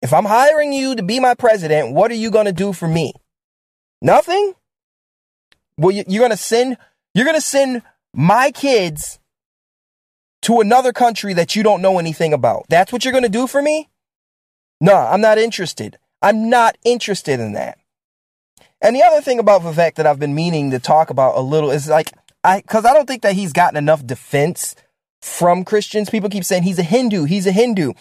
If 0.00 0.12
I'm 0.12 0.24
hiring 0.24 0.72
you 0.72 0.94
to 0.96 1.02
be 1.02 1.20
my 1.20 1.34
president, 1.34 1.92
what 1.92 2.10
are 2.10 2.16
you 2.16 2.30
going 2.30 2.46
to 2.46 2.52
do 2.52 2.72
for 2.72 2.86
me? 2.86 3.12
Nothing? 4.00 4.54
Well, 5.76 5.90
you, 5.90 6.04
you're 6.06 6.20
going 6.20 6.30
to 6.30 6.36
send 6.36 6.76
you're 7.14 7.24
going 7.24 7.36
to 7.36 7.40
send 7.40 7.82
my 8.14 8.50
kids 8.50 9.18
to 10.42 10.60
another 10.60 10.92
country 10.92 11.34
that 11.34 11.56
you 11.56 11.62
don't 11.62 11.82
know 11.82 11.98
anything 11.98 12.32
about. 12.32 12.66
That's 12.68 12.92
what 12.92 13.04
you're 13.04 13.12
going 13.12 13.24
to 13.24 13.28
do 13.28 13.46
for 13.46 13.60
me? 13.60 13.88
No, 14.80 14.94
I'm 14.94 15.20
not 15.20 15.38
interested. 15.38 15.98
I'm 16.22 16.48
not 16.48 16.76
interested 16.84 17.40
in 17.40 17.52
that. 17.52 17.78
And 18.80 18.94
the 18.94 19.02
other 19.02 19.20
thing 19.20 19.38
about 19.38 19.62
Vivek 19.62 19.96
that 19.96 20.06
I've 20.06 20.20
been 20.20 20.34
meaning 20.34 20.70
to 20.70 20.78
talk 20.78 21.10
about 21.10 21.36
a 21.36 21.40
little 21.40 21.70
is 21.70 21.88
like, 21.88 22.12
I, 22.44 22.60
cause 22.60 22.84
I 22.84 22.94
don't 22.94 23.06
think 23.06 23.22
that 23.22 23.34
he's 23.34 23.52
gotten 23.52 23.76
enough 23.76 24.06
defense 24.06 24.76
from 25.20 25.64
Christians. 25.64 26.10
People 26.10 26.30
keep 26.30 26.44
saying 26.44 26.62
he's 26.62 26.78
a 26.78 26.84
Hindu, 26.84 27.24
he's 27.24 27.46
a 27.46 27.52
Hindu. 27.52 27.94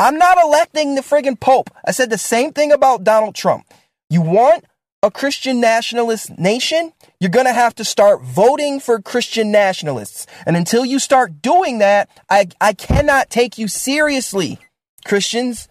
I'm 0.00 0.16
not 0.16 0.38
electing 0.42 0.94
the 0.94 1.02
friggin' 1.02 1.38
Pope. 1.38 1.68
I 1.84 1.90
said 1.90 2.08
the 2.08 2.16
same 2.16 2.54
thing 2.54 2.72
about 2.72 3.04
Donald 3.04 3.34
Trump. 3.34 3.66
You 4.08 4.22
want 4.22 4.64
a 5.02 5.10
Christian 5.10 5.60
nationalist 5.60 6.38
nation? 6.38 6.94
You're 7.20 7.28
gonna 7.28 7.52
have 7.52 7.74
to 7.74 7.84
start 7.84 8.22
voting 8.22 8.80
for 8.80 9.02
Christian 9.02 9.52
nationalists. 9.52 10.26
And 10.46 10.56
until 10.56 10.86
you 10.86 10.98
start 10.98 11.42
doing 11.42 11.80
that, 11.80 12.08
I, 12.30 12.48
I 12.62 12.72
cannot 12.72 13.28
take 13.28 13.58
you 13.58 13.68
seriously, 13.68 14.58
Christians. 15.04 15.68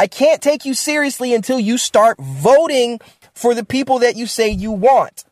I 0.00 0.08
can't 0.08 0.42
take 0.42 0.64
you 0.64 0.74
seriously 0.74 1.32
until 1.32 1.60
you 1.60 1.78
start 1.78 2.18
voting 2.20 2.98
for 3.34 3.54
the 3.54 3.64
people 3.64 4.00
that 4.00 4.16
you 4.16 4.26
say 4.26 4.48
you 4.48 4.72
want. 4.72 5.22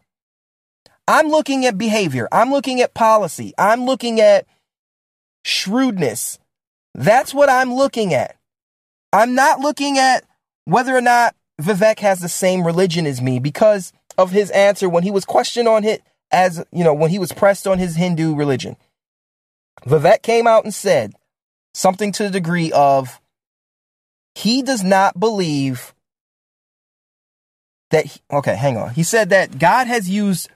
I'm 1.08 1.26
looking 1.26 1.66
at 1.66 1.76
behavior. 1.76 2.28
I'm 2.30 2.52
looking 2.52 2.80
at 2.80 2.94
policy. 2.94 3.52
I'm 3.58 3.84
looking 3.84 4.20
at 4.20 4.46
shrewdness. 5.44 6.38
That's 6.94 7.32
what 7.32 7.48
I'm 7.48 7.74
looking 7.74 8.14
at. 8.14 8.36
I'm 9.12 9.34
not 9.34 9.60
looking 9.60 9.98
at 9.98 10.24
whether 10.64 10.96
or 10.96 11.00
not 11.00 11.34
Vivek 11.60 11.98
has 12.00 12.20
the 12.20 12.28
same 12.28 12.64
religion 12.64 13.06
as 13.06 13.20
me 13.20 13.38
because 13.38 13.92
of 14.16 14.30
his 14.30 14.50
answer 14.50 14.88
when 14.88 15.02
he 15.02 15.10
was 15.10 15.24
questioned 15.24 15.68
on 15.68 15.84
it 15.84 16.02
as, 16.30 16.64
you 16.72 16.84
know, 16.84 16.94
when 16.94 17.10
he 17.10 17.18
was 17.18 17.32
pressed 17.32 17.66
on 17.66 17.78
his 17.78 17.96
Hindu 17.96 18.34
religion. 18.34 18.76
Vivek 19.86 20.22
came 20.22 20.46
out 20.46 20.64
and 20.64 20.74
said 20.74 21.14
something 21.74 22.12
to 22.12 22.24
the 22.24 22.30
degree 22.30 22.70
of 22.72 23.20
he 24.34 24.62
does 24.62 24.84
not 24.84 25.18
believe 25.18 25.94
that, 27.90 28.06
he, 28.06 28.20
okay, 28.30 28.54
hang 28.54 28.76
on. 28.76 28.90
He 28.90 29.02
said 29.02 29.30
that 29.30 29.58
God 29.58 29.86
has 29.86 30.08
used 30.08 30.48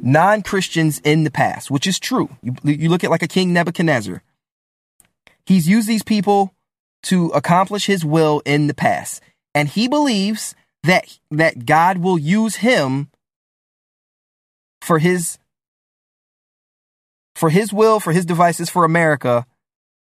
non 0.00 0.42
Christians 0.42 1.00
in 1.04 1.24
the 1.24 1.30
past, 1.30 1.70
which 1.70 1.86
is 1.86 1.98
true. 1.98 2.28
You, 2.42 2.54
you 2.64 2.88
look 2.88 3.04
at 3.04 3.10
like 3.10 3.22
a 3.22 3.28
King 3.28 3.52
Nebuchadnezzar. 3.52 4.22
He's 5.46 5.68
used 5.68 5.88
these 5.88 6.02
people 6.02 6.54
to 7.04 7.28
accomplish 7.28 7.86
his 7.86 8.04
will 8.04 8.42
in 8.44 8.66
the 8.66 8.74
past. 8.74 9.22
And 9.54 9.68
he 9.68 9.88
believes 9.88 10.54
that, 10.84 11.18
that 11.30 11.66
God 11.66 11.98
will 11.98 12.18
use 12.18 12.56
him 12.56 13.10
for 14.80 14.98
his 14.98 15.38
for 17.34 17.50
his 17.50 17.72
will, 17.72 17.98
for 17.98 18.12
his 18.12 18.26
devices 18.26 18.68
for 18.68 18.84
America 18.84 19.46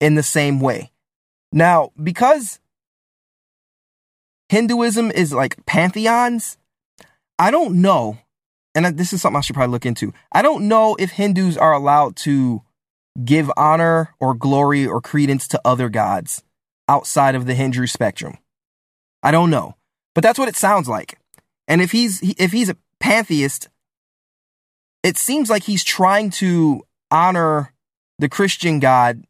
in 0.00 0.14
the 0.14 0.22
same 0.22 0.60
way. 0.60 0.92
Now, 1.52 1.90
because 2.00 2.60
Hinduism 4.48 5.10
is 5.10 5.32
like 5.32 5.64
pantheons, 5.66 6.58
I 7.38 7.50
don't 7.50 7.80
know, 7.80 8.18
and 8.74 8.98
this 8.98 9.12
is 9.12 9.22
something 9.22 9.38
I 9.38 9.40
should 9.40 9.54
probably 9.54 9.72
look 9.72 9.86
into. 9.86 10.12
I 10.32 10.42
don't 10.42 10.68
know 10.68 10.96
if 10.98 11.12
Hindus 11.12 11.56
are 11.56 11.72
allowed 11.72 12.16
to 12.16 12.62
give 13.22 13.50
honor 13.56 14.14
or 14.18 14.34
glory 14.34 14.86
or 14.86 15.00
credence 15.00 15.46
to 15.48 15.60
other 15.64 15.88
gods 15.88 16.42
outside 16.88 17.34
of 17.34 17.46
the 17.46 17.54
Hindu 17.54 17.86
spectrum. 17.86 18.38
I 19.22 19.30
don't 19.30 19.50
know, 19.50 19.76
but 20.14 20.22
that's 20.22 20.38
what 20.38 20.48
it 20.48 20.56
sounds 20.56 20.88
like. 20.88 21.18
And 21.68 21.80
if 21.80 21.92
he's 21.92 22.20
if 22.38 22.52
he's 22.52 22.68
a 22.68 22.76
pantheist, 23.00 23.68
it 25.02 25.16
seems 25.16 25.48
like 25.48 25.64
he's 25.64 25.84
trying 25.84 26.30
to 26.30 26.82
honor 27.10 27.72
the 28.18 28.28
Christian 28.28 28.80
God 28.80 29.24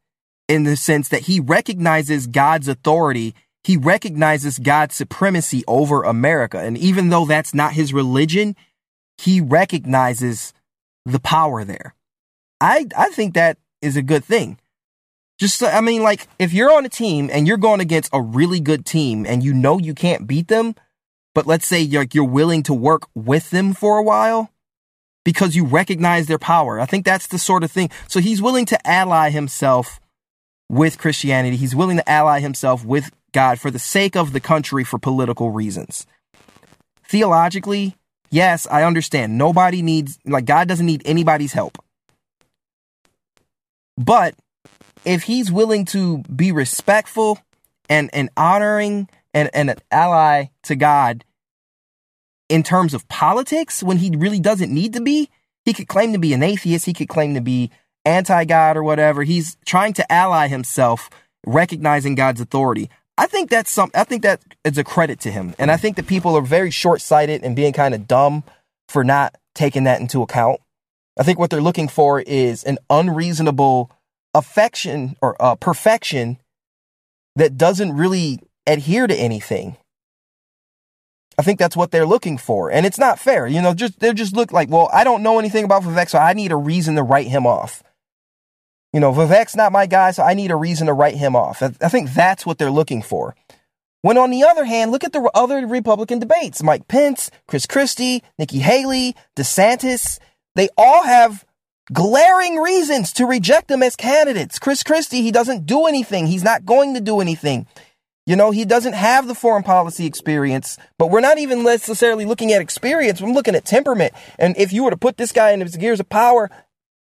in 0.48 0.64
the 0.64 0.76
sense 0.76 1.08
that 1.08 1.22
he 1.22 1.40
recognizes 1.40 2.26
God's 2.26 2.68
authority 2.68 3.34
he 3.64 3.78
recognizes 3.78 4.58
God's 4.58 4.94
supremacy 4.94 5.64
over 5.66 6.02
America. 6.02 6.60
And 6.60 6.76
even 6.76 7.08
though 7.08 7.24
that's 7.24 7.54
not 7.54 7.72
his 7.72 7.94
religion, 7.94 8.56
he 9.16 9.40
recognizes 9.40 10.52
the 11.06 11.18
power 11.18 11.64
there. 11.64 11.94
I, 12.60 12.86
I 12.96 13.08
think 13.08 13.34
that 13.34 13.56
is 13.84 13.96
a 13.96 14.02
good 14.02 14.24
thing. 14.24 14.58
Just, 15.38 15.62
I 15.62 15.80
mean, 15.80 16.02
like, 16.02 16.28
if 16.38 16.52
you're 16.52 16.72
on 16.72 16.86
a 16.86 16.88
team 16.88 17.28
and 17.32 17.46
you're 17.46 17.56
going 17.56 17.80
against 17.80 18.10
a 18.12 18.20
really 18.20 18.60
good 18.60 18.86
team 18.86 19.26
and 19.26 19.42
you 19.42 19.52
know 19.52 19.78
you 19.78 19.92
can't 19.92 20.26
beat 20.26 20.48
them, 20.48 20.74
but 21.34 21.46
let's 21.46 21.66
say 21.66 21.80
you're, 21.80 22.06
you're 22.12 22.24
willing 22.24 22.62
to 22.64 22.74
work 22.74 23.08
with 23.14 23.50
them 23.50 23.74
for 23.74 23.98
a 23.98 24.02
while 24.02 24.50
because 25.24 25.56
you 25.56 25.64
recognize 25.64 26.26
their 26.26 26.38
power. 26.38 26.78
I 26.78 26.86
think 26.86 27.04
that's 27.04 27.26
the 27.26 27.38
sort 27.38 27.64
of 27.64 27.72
thing. 27.72 27.90
So 28.08 28.20
he's 28.20 28.40
willing 28.40 28.66
to 28.66 28.86
ally 28.86 29.30
himself 29.30 30.00
with 30.68 30.98
Christianity. 30.98 31.56
He's 31.56 31.74
willing 31.74 31.96
to 31.96 32.08
ally 32.08 32.40
himself 32.40 32.84
with 32.84 33.10
God 33.32 33.58
for 33.58 33.70
the 33.70 33.80
sake 33.80 34.16
of 34.16 34.32
the 34.32 34.40
country 34.40 34.84
for 34.84 34.98
political 34.98 35.50
reasons. 35.50 36.06
Theologically, 37.04 37.96
yes, 38.30 38.66
I 38.70 38.84
understand. 38.84 39.36
Nobody 39.36 39.82
needs, 39.82 40.18
like, 40.24 40.44
God 40.44 40.68
doesn't 40.68 40.86
need 40.86 41.02
anybody's 41.04 41.52
help. 41.52 41.83
But 43.96 44.34
if 45.04 45.24
he's 45.24 45.52
willing 45.52 45.84
to 45.86 46.18
be 46.22 46.52
respectful 46.52 47.38
and, 47.88 48.10
and 48.12 48.30
honoring 48.36 49.08
and, 49.32 49.50
and 49.52 49.70
an 49.70 49.78
ally 49.90 50.46
to 50.64 50.76
God 50.76 51.24
in 52.48 52.62
terms 52.62 52.94
of 52.94 53.08
politics 53.08 53.82
when 53.82 53.98
he 53.98 54.10
really 54.16 54.40
doesn't 54.40 54.72
need 54.72 54.92
to 54.94 55.00
be, 55.00 55.30
he 55.64 55.72
could 55.72 55.88
claim 55.88 56.12
to 56.12 56.18
be 56.18 56.32
an 56.32 56.42
atheist, 56.42 56.86
he 56.86 56.92
could 56.92 57.08
claim 57.08 57.34
to 57.34 57.40
be 57.40 57.70
anti 58.04 58.44
God 58.44 58.76
or 58.76 58.82
whatever. 58.82 59.22
He's 59.22 59.56
trying 59.64 59.94
to 59.94 60.12
ally 60.12 60.48
himself, 60.48 61.08
recognizing 61.46 62.14
God's 62.14 62.40
authority. 62.40 62.90
I 63.16 63.26
think 63.26 63.48
that's 63.48 63.70
some. 63.70 63.90
I 63.94 64.04
think 64.04 64.22
that 64.22 64.42
is 64.64 64.76
a 64.76 64.84
credit 64.84 65.20
to 65.20 65.30
him, 65.30 65.54
and 65.58 65.70
I 65.70 65.76
think 65.76 65.96
that 65.96 66.06
people 66.06 66.36
are 66.36 66.42
very 66.42 66.70
short 66.70 67.00
sighted 67.00 67.44
and 67.44 67.54
being 67.54 67.72
kind 67.72 67.94
of 67.94 68.08
dumb 68.08 68.42
for 68.88 69.04
not 69.04 69.36
taking 69.54 69.84
that 69.84 70.00
into 70.00 70.20
account. 70.22 70.60
I 71.18 71.22
think 71.22 71.38
what 71.38 71.50
they're 71.50 71.62
looking 71.62 71.88
for 71.88 72.20
is 72.20 72.64
an 72.64 72.78
unreasonable 72.90 73.90
affection 74.34 75.16
or 75.22 75.40
uh, 75.40 75.54
perfection 75.54 76.38
that 77.36 77.56
doesn't 77.56 77.96
really 77.96 78.40
adhere 78.66 79.06
to 79.06 79.14
anything. 79.14 79.76
I 81.38 81.42
think 81.42 81.58
that's 81.58 81.76
what 81.76 81.90
they're 81.90 82.06
looking 82.06 82.38
for, 82.38 82.70
and 82.70 82.86
it's 82.86 82.98
not 82.98 83.18
fair. 83.18 83.46
You 83.46 83.60
know, 83.60 83.74
just 83.74 83.98
they 83.98 84.12
just 84.12 84.36
look 84.36 84.52
like, 84.52 84.68
well, 84.70 84.88
I 84.92 85.02
don't 85.02 85.22
know 85.22 85.38
anything 85.38 85.64
about 85.64 85.82
Vivek, 85.82 86.08
so 86.08 86.18
I 86.18 86.32
need 86.32 86.52
a 86.52 86.56
reason 86.56 86.94
to 86.94 87.02
write 87.02 87.26
him 87.26 87.46
off. 87.46 87.82
You 88.92 89.00
know, 89.00 89.12
Vivek's 89.12 89.56
not 89.56 89.72
my 89.72 89.86
guy, 89.86 90.12
so 90.12 90.22
I 90.22 90.34
need 90.34 90.52
a 90.52 90.56
reason 90.56 90.86
to 90.86 90.92
write 90.92 91.16
him 91.16 91.34
off. 91.34 91.60
I 91.60 91.88
think 91.88 92.12
that's 92.12 92.46
what 92.46 92.58
they're 92.58 92.70
looking 92.70 93.02
for. 93.02 93.34
When 94.02 94.16
on 94.16 94.30
the 94.30 94.44
other 94.44 94.64
hand, 94.64 94.92
look 94.92 95.02
at 95.02 95.12
the 95.12 95.28
other 95.34 95.66
Republican 95.66 96.20
debates 96.20 96.62
Mike 96.62 96.86
Pence, 96.86 97.30
Chris 97.48 97.66
Christie, 97.66 98.22
Nikki 98.38 98.58
Haley, 98.60 99.16
DeSantis. 99.34 100.18
They 100.54 100.68
all 100.76 101.04
have 101.04 101.44
glaring 101.92 102.56
reasons 102.56 103.12
to 103.14 103.26
reject 103.26 103.68
them 103.68 103.82
as 103.82 103.96
candidates. 103.96 104.58
Chris 104.58 104.82
Christie, 104.82 105.22
he 105.22 105.30
doesn't 105.30 105.66
do 105.66 105.86
anything. 105.86 106.26
He's 106.26 106.44
not 106.44 106.64
going 106.64 106.94
to 106.94 107.00
do 107.00 107.20
anything. 107.20 107.66
You 108.26 108.36
know, 108.36 108.52
he 108.52 108.64
doesn't 108.64 108.94
have 108.94 109.26
the 109.26 109.34
foreign 109.34 109.64
policy 109.64 110.06
experience, 110.06 110.78
but 110.98 111.10
we're 111.10 111.20
not 111.20 111.38
even 111.38 111.62
necessarily 111.62 112.24
looking 112.24 112.52
at 112.52 112.62
experience. 112.62 113.20
We're 113.20 113.34
looking 113.34 113.54
at 113.54 113.66
temperament. 113.66 114.14
And 114.38 114.56
if 114.56 114.72
you 114.72 114.82
were 114.82 114.90
to 114.90 114.96
put 114.96 115.18
this 115.18 115.30
guy 115.30 115.50
in 115.50 115.60
his 115.60 115.76
gears 115.76 116.00
of 116.00 116.08
power, 116.08 116.50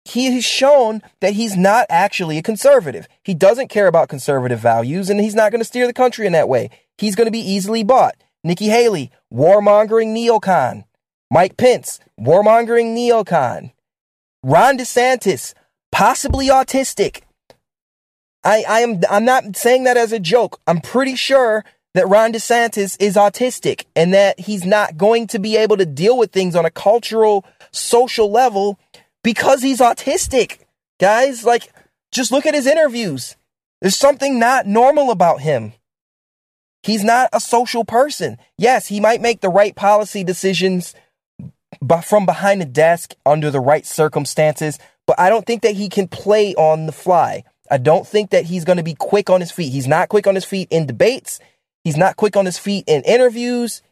he 0.04 0.26
has 0.26 0.44
shown 0.44 1.02
that 1.20 1.32
he's 1.32 1.56
not 1.56 1.86
actually 1.88 2.36
a 2.36 2.42
conservative. 2.42 3.08
He 3.22 3.32
doesn't 3.32 3.68
care 3.68 3.86
about 3.86 4.10
conservative 4.10 4.60
values 4.60 5.08
and 5.08 5.18
he's 5.18 5.34
not 5.34 5.50
going 5.50 5.60
to 5.60 5.64
steer 5.64 5.86
the 5.86 5.94
country 5.94 6.26
in 6.26 6.32
that 6.32 6.50
way. 6.50 6.70
He's 6.98 7.16
going 7.16 7.26
to 7.26 7.32
be 7.32 7.40
easily 7.40 7.82
bought. 7.82 8.16
Nikki 8.44 8.66
Haley, 8.66 9.10
warmongering 9.32 10.14
neocon. 10.14 10.84
Mike 11.30 11.56
Pence, 11.56 12.00
warmongering 12.20 12.94
neocon. 12.96 13.72
Ron 14.42 14.78
DeSantis, 14.78 15.54
possibly 15.90 16.48
autistic. 16.48 17.22
I, 18.44 18.64
I 18.68 18.80
am 18.80 19.00
I'm 19.10 19.24
not 19.24 19.56
saying 19.56 19.84
that 19.84 19.96
as 19.96 20.12
a 20.12 20.20
joke. 20.20 20.60
I'm 20.66 20.80
pretty 20.80 21.16
sure 21.16 21.64
that 21.94 22.08
Ron 22.08 22.32
DeSantis 22.32 22.96
is 23.00 23.16
autistic 23.16 23.86
and 23.96 24.14
that 24.14 24.38
he's 24.38 24.64
not 24.64 24.96
going 24.96 25.26
to 25.28 25.38
be 25.38 25.56
able 25.56 25.76
to 25.78 25.86
deal 25.86 26.16
with 26.16 26.30
things 26.30 26.54
on 26.54 26.64
a 26.64 26.70
cultural, 26.70 27.44
social 27.72 28.30
level 28.30 28.78
because 29.24 29.62
he's 29.62 29.80
autistic. 29.80 30.58
Guys, 31.00 31.44
like, 31.44 31.72
just 32.12 32.30
look 32.30 32.46
at 32.46 32.54
his 32.54 32.66
interviews. 32.66 33.36
There's 33.80 33.96
something 33.96 34.38
not 34.38 34.66
normal 34.66 35.10
about 35.10 35.40
him. 35.40 35.72
He's 36.82 37.02
not 37.02 37.30
a 37.32 37.40
social 37.40 37.84
person. 37.84 38.38
Yes, 38.56 38.86
he 38.86 39.00
might 39.00 39.20
make 39.20 39.40
the 39.40 39.48
right 39.48 39.74
policy 39.74 40.22
decisions 40.22 40.94
but 41.86 42.02
from 42.02 42.26
behind 42.26 42.60
the 42.60 42.66
desk 42.66 43.14
under 43.24 43.50
the 43.50 43.60
right 43.60 43.86
circumstances, 43.86 44.78
but 45.06 45.18
I 45.20 45.28
don't 45.28 45.46
think 45.46 45.62
that 45.62 45.76
he 45.76 45.88
can 45.88 46.08
play 46.08 46.52
on 46.54 46.86
the 46.86 46.92
fly. 46.92 47.44
I 47.70 47.78
don't 47.78 48.06
think 48.06 48.30
that 48.30 48.44
he's 48.44 48.64
going 48.64 48.78
to 48.78 48.82
be 48.82 48.94
quick 48.94 49.30
on 49.30 49.40
his 49.40 49.52
feet. 49.52 49.70
He's 49.70 49.86
not 49.86 50.08
quick 50.08 50.26
on 50.26 50.34
his 50.34 50.44
feet 50.44 50.68
in 50.70 50.86
debates. 50.86 51.38
He's 51.84 51.96
not 51.96 52.16
quick 52.16 52.36
on 52.36 52.44
his 52.44 52.58
feet 52.58 52.84
in 52.88 53.02
interviews 53.02 53.82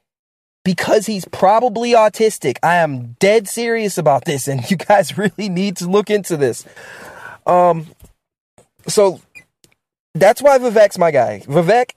because 0.64 1.07
he's 1.07 1.24
probably 1.26 1.92
autistic. 1.92 2.59
I 2.62 2.76
am 2.76 3.12
dead 3.20 3.46
serious 3.46 3.96
about 3.96 4.24
this, 4.24 4.48
and 4.48 4.68
you 4.70 4.76
guys 4.76 5.16
really 5.16 5.48
need 5.48 5.76
to 5.76 5.88
look 5.88 6.11
into 6.11 6.37
this. 6.37 6.64
Um, 7.46 7.87
so 8.88 9.20
that's 10.14 10.42
why 10.42 10.59
Vivek's 10.59 10.98
my 10.98 11.12
guy. 11.12 11.42
Vivek, 11.46 11.92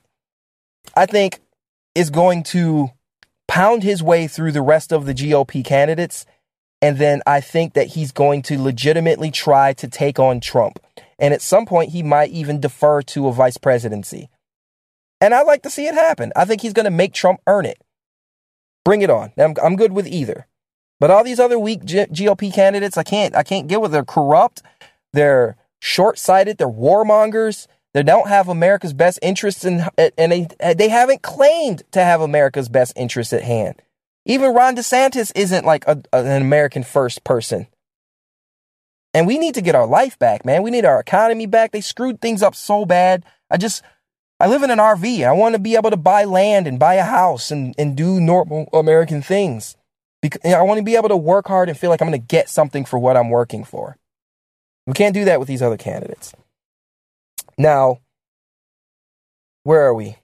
I 0.95 1.07
think, 1.07 1.39
is 1.95 2.11
going 2.11 2.43
to 2.43 2.91
pound 3.47 3.83
his 3.83 4.03
way 4.03 4.27
through 4.27 4.51
the 4.51 4.61
rest 4.61 4.91
of 4.91 5.05
the 5.05 5.13
GOP 5.13 5.63
candidates. 5.63 6.25
And 6.81 6.97
then 6.97 7.21
I 7.25 7.41
think 7.41 7.73
that 7.73 7.87
he's 7.87 8.11
going 8.11 8.43
to 8.43 8.61
legitimately 8.61 9.31
try 9.31 9.73
to 9.73 9.87
take 9.87 10.19
on 10.19 10.39
Trump. 10.39 10.79
And 11.17 11.33
at 11.33 11.41
some 11.41 11.65
point, 11.65 11.91
he 11.91 12.03
might 12.03 12.29
even 12.29 12.59
defer 12.59 13.01
to 13.03 13.27
a 13.27 13.33
vice 13.33 13.57
presidency. 13.57 14.29
And 15.19 15.33
I'd 15.33 15.47
like 15.47 15.63
to 15.63 15.69
see 15.71 15.87
it 15.87 15.95
happen. 15.95 16.31
I 16.35 16.45
think 16.45 16.61
he's 16.61 16.73
going 16.73 16.85
to 16.85 16.91
make 16.91 17.13
Trump 17.13 17.39
earn 17.47 17.65
it. 17.65 17.81
Bring 18.85 19.01
it 19.01 19.09
on. 19.09 19.31
I'm, 19.37 19.55
I'm 19.63 19.75
good 19.75 19.93
with 19.93 20.07
either. 20.07 20.45
But 20.99 21.09
all 21.09 21.23
these 21.23 21.39
other 21.39 21.57
weak 21.57 21.83
G- 21.83 22.05
GOP 22.05 22.53
candidates, 22.53 22.97
I 22.97 23.03
can't, 23.03 23.35
I 23.35 23.43
can't 23.43 23.67
get 23.67 23.81
with. 23.81 23.91
They're 23.91 24.05
corrupt. 24.05 24.61
They're 25.13 25.55
short-sighted. 25.79 26.57
They're 26.57 26.67
warmongers. 26.67 27.67
They 27.97 28.03
don't 28.03 28.29
have 28.29 28.47
America's 28.47 28.93
best 28.93 29.17
interests 29.23 29.65
in, 29.65 29.83
and 29.97 30.31
they, 30.31 30.47
they 30.75 30.87
haven't 30.87 31.23
claimed 31.23 31.81
to 31.93 32.03
have 32.03 32.21
America's 32.21 32.69
best 32.69 32.93
interests 32.95 33.33
at 33.33 33.41
hand. 33.41 33.81
Even 34.23 34.53
Ron 34.53 34.75
DeSantis 34.75 35.31
isn't 35.33 35.65
like 35.65 35.83
a, 35.87 36.03
an 36.13 36.43
American 36.43 36.83
first 36.83 37.23
person. 37.23 37.65
And 39.15 39.25
we 39.25 39.39
need 39.39 39.55
to 39.55 39.63
get 39.63 39.73
our 39.73 39.87
life 39.87 40.19
back, 40.19 40.45
man. 40.45 40.61
We 40.61 40.69
need 40.69 40.85
our 40.85 40.99
economy 40.99 41.47
back. 41.47 41.71
They 41.71 41.81
screwed 41.81 42.21
things 42.21 42.43
up 42.43 42.53
so 42.53 42.85
bad. 42.85 43.25
I 43.49 43.57
just, 43.57 43.81
I 44.39 44.45
live 44.45 44.61
in 44.61 44.69
an 44.69 44.77
RV. 44.77 45.27
I 45.27 45.31
want 45.31 45.55
to 45.55 45.59
be 45.59 45.75
able 45.75 45.89
to 45.89 45.97
buy 45.97 46.23
land 46.23 46.67
and 46.67 46.77
buy 46.77 46.93
a 46.93 47.03
house 47.03 47.49
and, 47.49 47.73
and 47.79 47.97
do 47.97 48.21
normal 48.21 48.69
American 48.73 49.23
things. 49.23 49.75
Because 50.21 50.53
I 50.53 50.61
want 50.61 50.77
to 50.77 50.83
be 50.83 50.97
able 50.97 51.09
to 51.09 51.17
work 51.17 51.47
hard 51.47 51.67
and 51.67 51.75
feel 51.75 51.89
like 51.89 52.03
I'm 52.03 52.09
going 52.09 52.21
to 52.21 52.27
get 52.27 52.47
something 52.47 52.85
for 52.85 52.99
what 52.99 53.17
I'm 53.17 53.31
working 53.31 53.63
for. 53.63 53.97
We 54.85 54.93
can't 54.93 55.15
do 55.15 55.25
that 55.25 55.39
with 55.39 55.47
these 55.47 55.63
other 55.63 55.77
candidates. 55.77 56.35
Now, 57.57 57.99
where 59.63 59.83
are 59.83 59.93
we? 59.93 60.17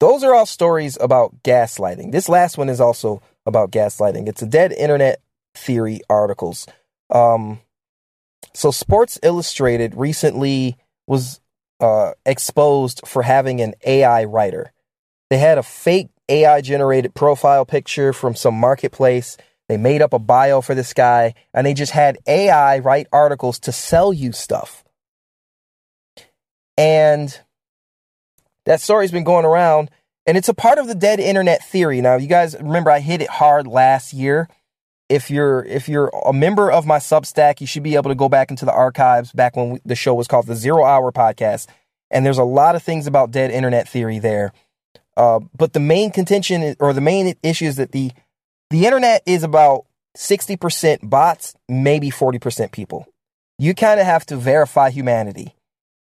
Those 0.00 0.24
are 0.24 0.34
all 0.34 0.46
stories 0.46 0.98
about 1.00 1.42
gaslighting. 1.42 2.12
This 2.12 2.28
last 2.28 2.58
one 2.58 2.68
is 2.68 2.80
also 2.80 3.22
about 3.46 3.70
gaslighting. 3.70 4.28
It's 4.28 4.42
a 4.42 4.46
dead 4.46 4.72
internet 4.72 5.22
theory 5.54 6.00
articles. 6.10 6.66
Um, 7.10 7.60
so 8.54 8.70
Sports 8.70 9.18
Illustrated 9.22 9.94
recently 9.94 10.76
was 11.06 11.40
uh, 11.80 12.12
exposed 12.26 13.02
for 13.06 13.22
having 13.22 13.60
an 13.60 13.74
AI 13.86 14.24
writer. 14.24 14.72
They 15.30 15.38
had 15.38 15.58
a 15.58 15.62
fake 15.62 16.10
AI 16.28 16.60
generated 16.60 17.14
profile 17.14 17.64
picture 17.64 18.12
from 18.12 18.34
some 18.34 18.54
marketplace. 18.54 19.36
They 19.68 19.76
made 19.76 20.02
up 20.02 20.12
a 20.12 20.18
bio 20.18 20.60
for 20.60 20.74
this 20.74 20.92
guy 20.92 21.34
and 21.54 21.66
they 21.66 21.74
just 21.74 21.92
had 21.92 22.18
AI 22.26 22.78
write 22.80 23.06
articles 23.12 23.58
to 23.60 23.72
sell 23.72 24.12
you 24.12 24.32
stuff. 24.32 24.84
And 26.82 27.40
that 28.66 28.80
story's 28.80 29.12
been 29.12 29.22
going 29.22 29.44
around, 29.44 29.88
and 30.26 30.36
it's 30.36 30.48
a 30.48 30.54
part 30.54 30.78
of 30.78 30.88
the 30.88 30.96
dead 30.96 31.20
internet 31.20 31.64
theory. 31.64 32.00
Now, 32.00 32.16
you 32.16 32.26
guys 32.26 32.56
remember 32.58 32.90
I 32.90 32.98
hit 32.98 33.22
it 33.22 33.28
hard 33.28 33.68
last 33.68 34.12
year. 34.12 34.48
If 35.08 35.30
you're 35.30 35.64
if 35.64 35.88
you're 35.88 36.08
a 36.26 36.32
member 36.32 36.72
of 36.72 36.84
my 36.84 36.98
Substack, 36.98 37.60
you 37.60 37.68
should 37.68 37.84
be 37.84 37.94
able 37.94 38.10
to 38.10 38.16
go 38.16 38.28
back 38.28 38.50
into 38.50 38.64
the 38.64 38.72
archives 38.72 39.30
back 39.30 39.54
when 39.54 39.70
we, 39.70 39.80
the 39.84 39.94
show 39.94 40.14
was 40.14 40.26
called 40.26 40.46
the 40.46 40.56
Zero 40.56 40.84
Hour 40.84 41.12
Podcast, 41.12 41.68
and 42.10 42.26
there's 42.26 42.38
a 42.38 42.44
lot 42.44 42.74
of 42.74 42.82
things 42.82 43.06
about 43.06 43.30
dead 43.30 43.52
internet 43.52 43.88
theory 43.88 44.18
there. 44.18 44.52
Uh, 45.16 45.38
but 45.56 45.74
the 45.74 45.80
main 45.80 46.10
contention 46.10 46.74
or 46.80 46.92
the 46.92 47.00
main 47.00 47.34
issue 47.44 47.66
is 47.66 47.76
that 47.76 47.92
the 47.92 48.10
the 48.70 48.86
internet 48.86 49.22
is 49.26 49.44
about 49.44 49.84
60% 50.16 51.08
bots, 51.08 51.54
maybe 51.68 52.10
40% 52.10 52.72
people. 52.72 53.06
You 53.58 53.74
kind 53.74 54.00
of 54.00 54.06
have 54.06 54.26
to 54.26 54.36
verify 54.36 54.90
humanity. 54.90 55.54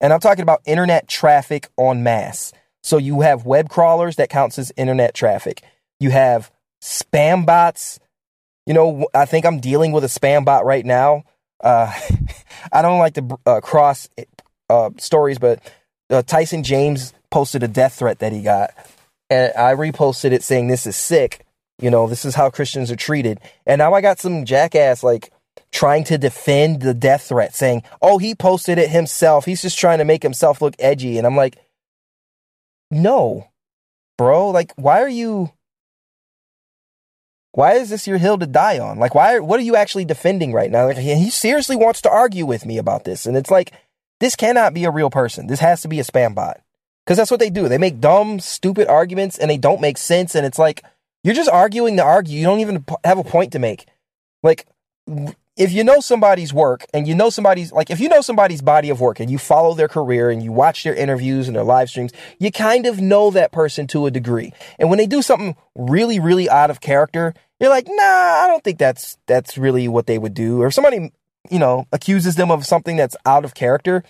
And 0.01 0.11
I'm 0.11 0.19
talking 0.19 0.41
about 0.41 0.61
internet 0.65 1.07
traffic 1.07 1.69
en 1.79 2.03
masse. 2.03 2.51
So 2.83 2.97
you 2.97 3.21
have 3.21 3.45
web 3.45 3.69
crawlers 3.69 4.15
that 4.15 4.29
counts 4.29 4.57
as 4.57 4.73
internet 4.75 5.13
traffic. 5.13 5.63
You 5.99 6.09
have 6.09 6.51
spam 6.81 7.45
bots. 7.45 7.99
You 8.65 8.73
know, 8.73 9.07
I 9.13 9.25
think 9.25 9.45
I'm 9.45 9.59
dealing 9.59 9.91
with 9.91 10.03
a 10.03 10.07
spam 10.07 10.43
bot 10.43 10.65
right 10.65 10.85
now. 10.85 11.23
Uh, 11.63 11.93
I 12.73 12.81
don't 12.81 12.99
like 12.99 13.13
to 13.13 13.37
uh, 13.45 13.61
cross 13.61 14.09
uh, 14.69 14.89
stories, 14.97 15.37
but 15.37 15.61
uh, 16.09 16.23
Tyson 16.23 16.63
James 16.63 17.13
posted 17.29 17.61
a 17.61 17.67
death 17.67 17.93
threat 17.93 18.19
that 18.19 18.33
he 18.33 18.41
got. 18.41 18.71
And 19.29 19.53
I 19.55 19.75
reposted 19.75 20.31
it 20.31 20.43
saying, 20.43 20.67
This 20.67 20.87
is 20.87 20.95
sick. 20.95 21.45
You 21.79 21.89
know, 21.89 22.07
this 22.07 22.25
is 22.25 22.35
how 22.35 22.49
Christians 22.49 22.91
are 22.91 22.95
treated. 22.95 23.39
And 23.65 23.79
now 23.79 23.93
I 23.93 24.01
got 24.01 24.19
some 24.19 24.45
jackass 24.45 25.03
like 25.03 25.31
trying 25.71 26.03
to 26.05 26.17
defend 26.17 26.81
the 26.81 26.93
death 26.93 27.23
threat, 27.29 27.55
saying, 27.55 27.83
oh, 28.01 28.17
he 28.17 28.35
posted 28.35 28.77
it 28.77 28.89
himself. 28.89 29.45
He's 29.45 29.61
just 29.61 29.79
trying 29.79 29.99
to 29.99 30.05
make 30.05 30.23
himself 30.23 30.61
look 30.61 30.75
edgy. 30.79 31.17
And 31.17 31.25
I'm 31.25 31.35
like, 31.35 31.57
no, 32.89 33.47
bro. 34.17 34.49
Like, 34.49 34.73
why 34.75 35.01
are 35.01 35.09
you. 35.09 35.51
Why 37.53 37.73
is 37.73 37.89
this 37.89 38.07
your 38.07 38.17
hill 38.17 38.37
to 38.37 38.47
die 38.47 38.79
on? 38.79 38.97
Like, 38.97 39.13
why? 39.13 39.39
What 39.39 39.59
are 39.59 39.63
you 39.63 39.75
actually 39.75 40.05
defending 40.05 40.53
right 40.53 40.71
now? 40.71 40.85
Like, 40.85 40.97
he 40.97 41.29
seriously 41.29 41.75
wants 41.75 42.01
to 42.03 42.09
argue 42.09 42.45
with 42.45 42.65
me 42.65 42.77
about 42.77 43.03
this, 43.03 43.25
and 43.25 43.35
it's 43.35 43.51
like, 43.51 43.73
this 44.21 44.37
cannot 44.37 44.73
be 44.73 44.85
a 44.85 44.91
real 44.91 45.09
person. 45.09 45.47
This 45.47 45.59
has 45.59 45.81
to 45.81 45.89
be 45.89 45.99
a 45.99 46.03
spam 46.03 46.33
bot, 46.33 46.61
because 47.05 47.17
that's 47.17 47.29
what 47.29 47.41
they 47.41 47.49
do. 47.49 47.67
They 47.67 47.77
make 47.77 47.99
dumb, 47.99 48.39
stupid 48.39 48.87
arguments, 48.87 49.37
and 49.37 49.51
they 49.51 49.57
don't 49.57 49.81
make 49.81 49.97
sense. 49.97 50.33
And 50.33 50.45
it's 50.45 50.59
like 50.59 50.81
you're 51.25 51.35
just 51.35 51.49
arguing 51.49 51.97
to 51.97 52.03
argue. 52.03 52.39
You 52.39 52.45
don't 52.45 52.61
even 52.61 52.85
have 53.03 53.17
a 53.17 53.23
point 53.25 53.51
to 53.51 53.59
make. 53.59 53.85
Like, 54.43 54.65
if 55.61 55.71
you 55.71 55.83
know 55.83 55.99
somebody's 55.99 56.51
work 56.51 56.87
and 56.91 57.07
you 57.07 57.13
know 57.13 57.29
somebody's 57.29 57.71
like 57.71 57.91
if 57.91 57.99
you 57.99 58.09
know 58.09 58.21
somebody's 58.21 58.63
body 58.63 58.89
of 58.89 58.99
work 58.99 59.19
and 59.19 59.29
you 59.29 59.37
follow 59.37 59.75
their 59.75 59.87
career 59.87 60.31
and 60.31 60.41
you 60.41 60.51
watch 60.51 60.83
their 60.83 60.95
interviews 60.95 61.47
and 61.47 61.55
their 61.55 61.63
live 61.63 61.87
streams 61.87 62.11
you 62.39 62.51
kind 62.51 62.87
of 62.87 62.99
know 62.99 63.29
that 63.29 63.51
person 63.51 63.85
to 63.85 64.07
a 64.07 64.11
degree. 64.11 64.51
And 64.79 64.89
when 64.89 64.97
they 64.97 65.05
do 65.05 65.21
something 65.21 65.55
really 65.75 66.19
really 66.19 66.49
out 66.49 66.71
of 66.71 66.81
character 66.81 67.35
you're 67.59 67.69
like 67.69 67.85
nah 67.87 67.93
i 67.93 68.45
don't 68.47 68.63
think 68.63 68.79
that's 68.79 69.19
that's 69.27 69.55
really 69.55 69.87
what 69.87 70.07
they 70.07 70.17
would 70.17 70.33
do. 70.33 70.63
Or 70.63 70.71
somebody 70.71 71.11
you 71.51 71.59
know 71.59 71.85
accuses 71.91 72.33
them 72.33 72.49
of 72.49 72.65
something 72.65 72.97
that's 72.97 73.15
out 73.27 73.45
of 73.45 73.53
character 73.53 74.03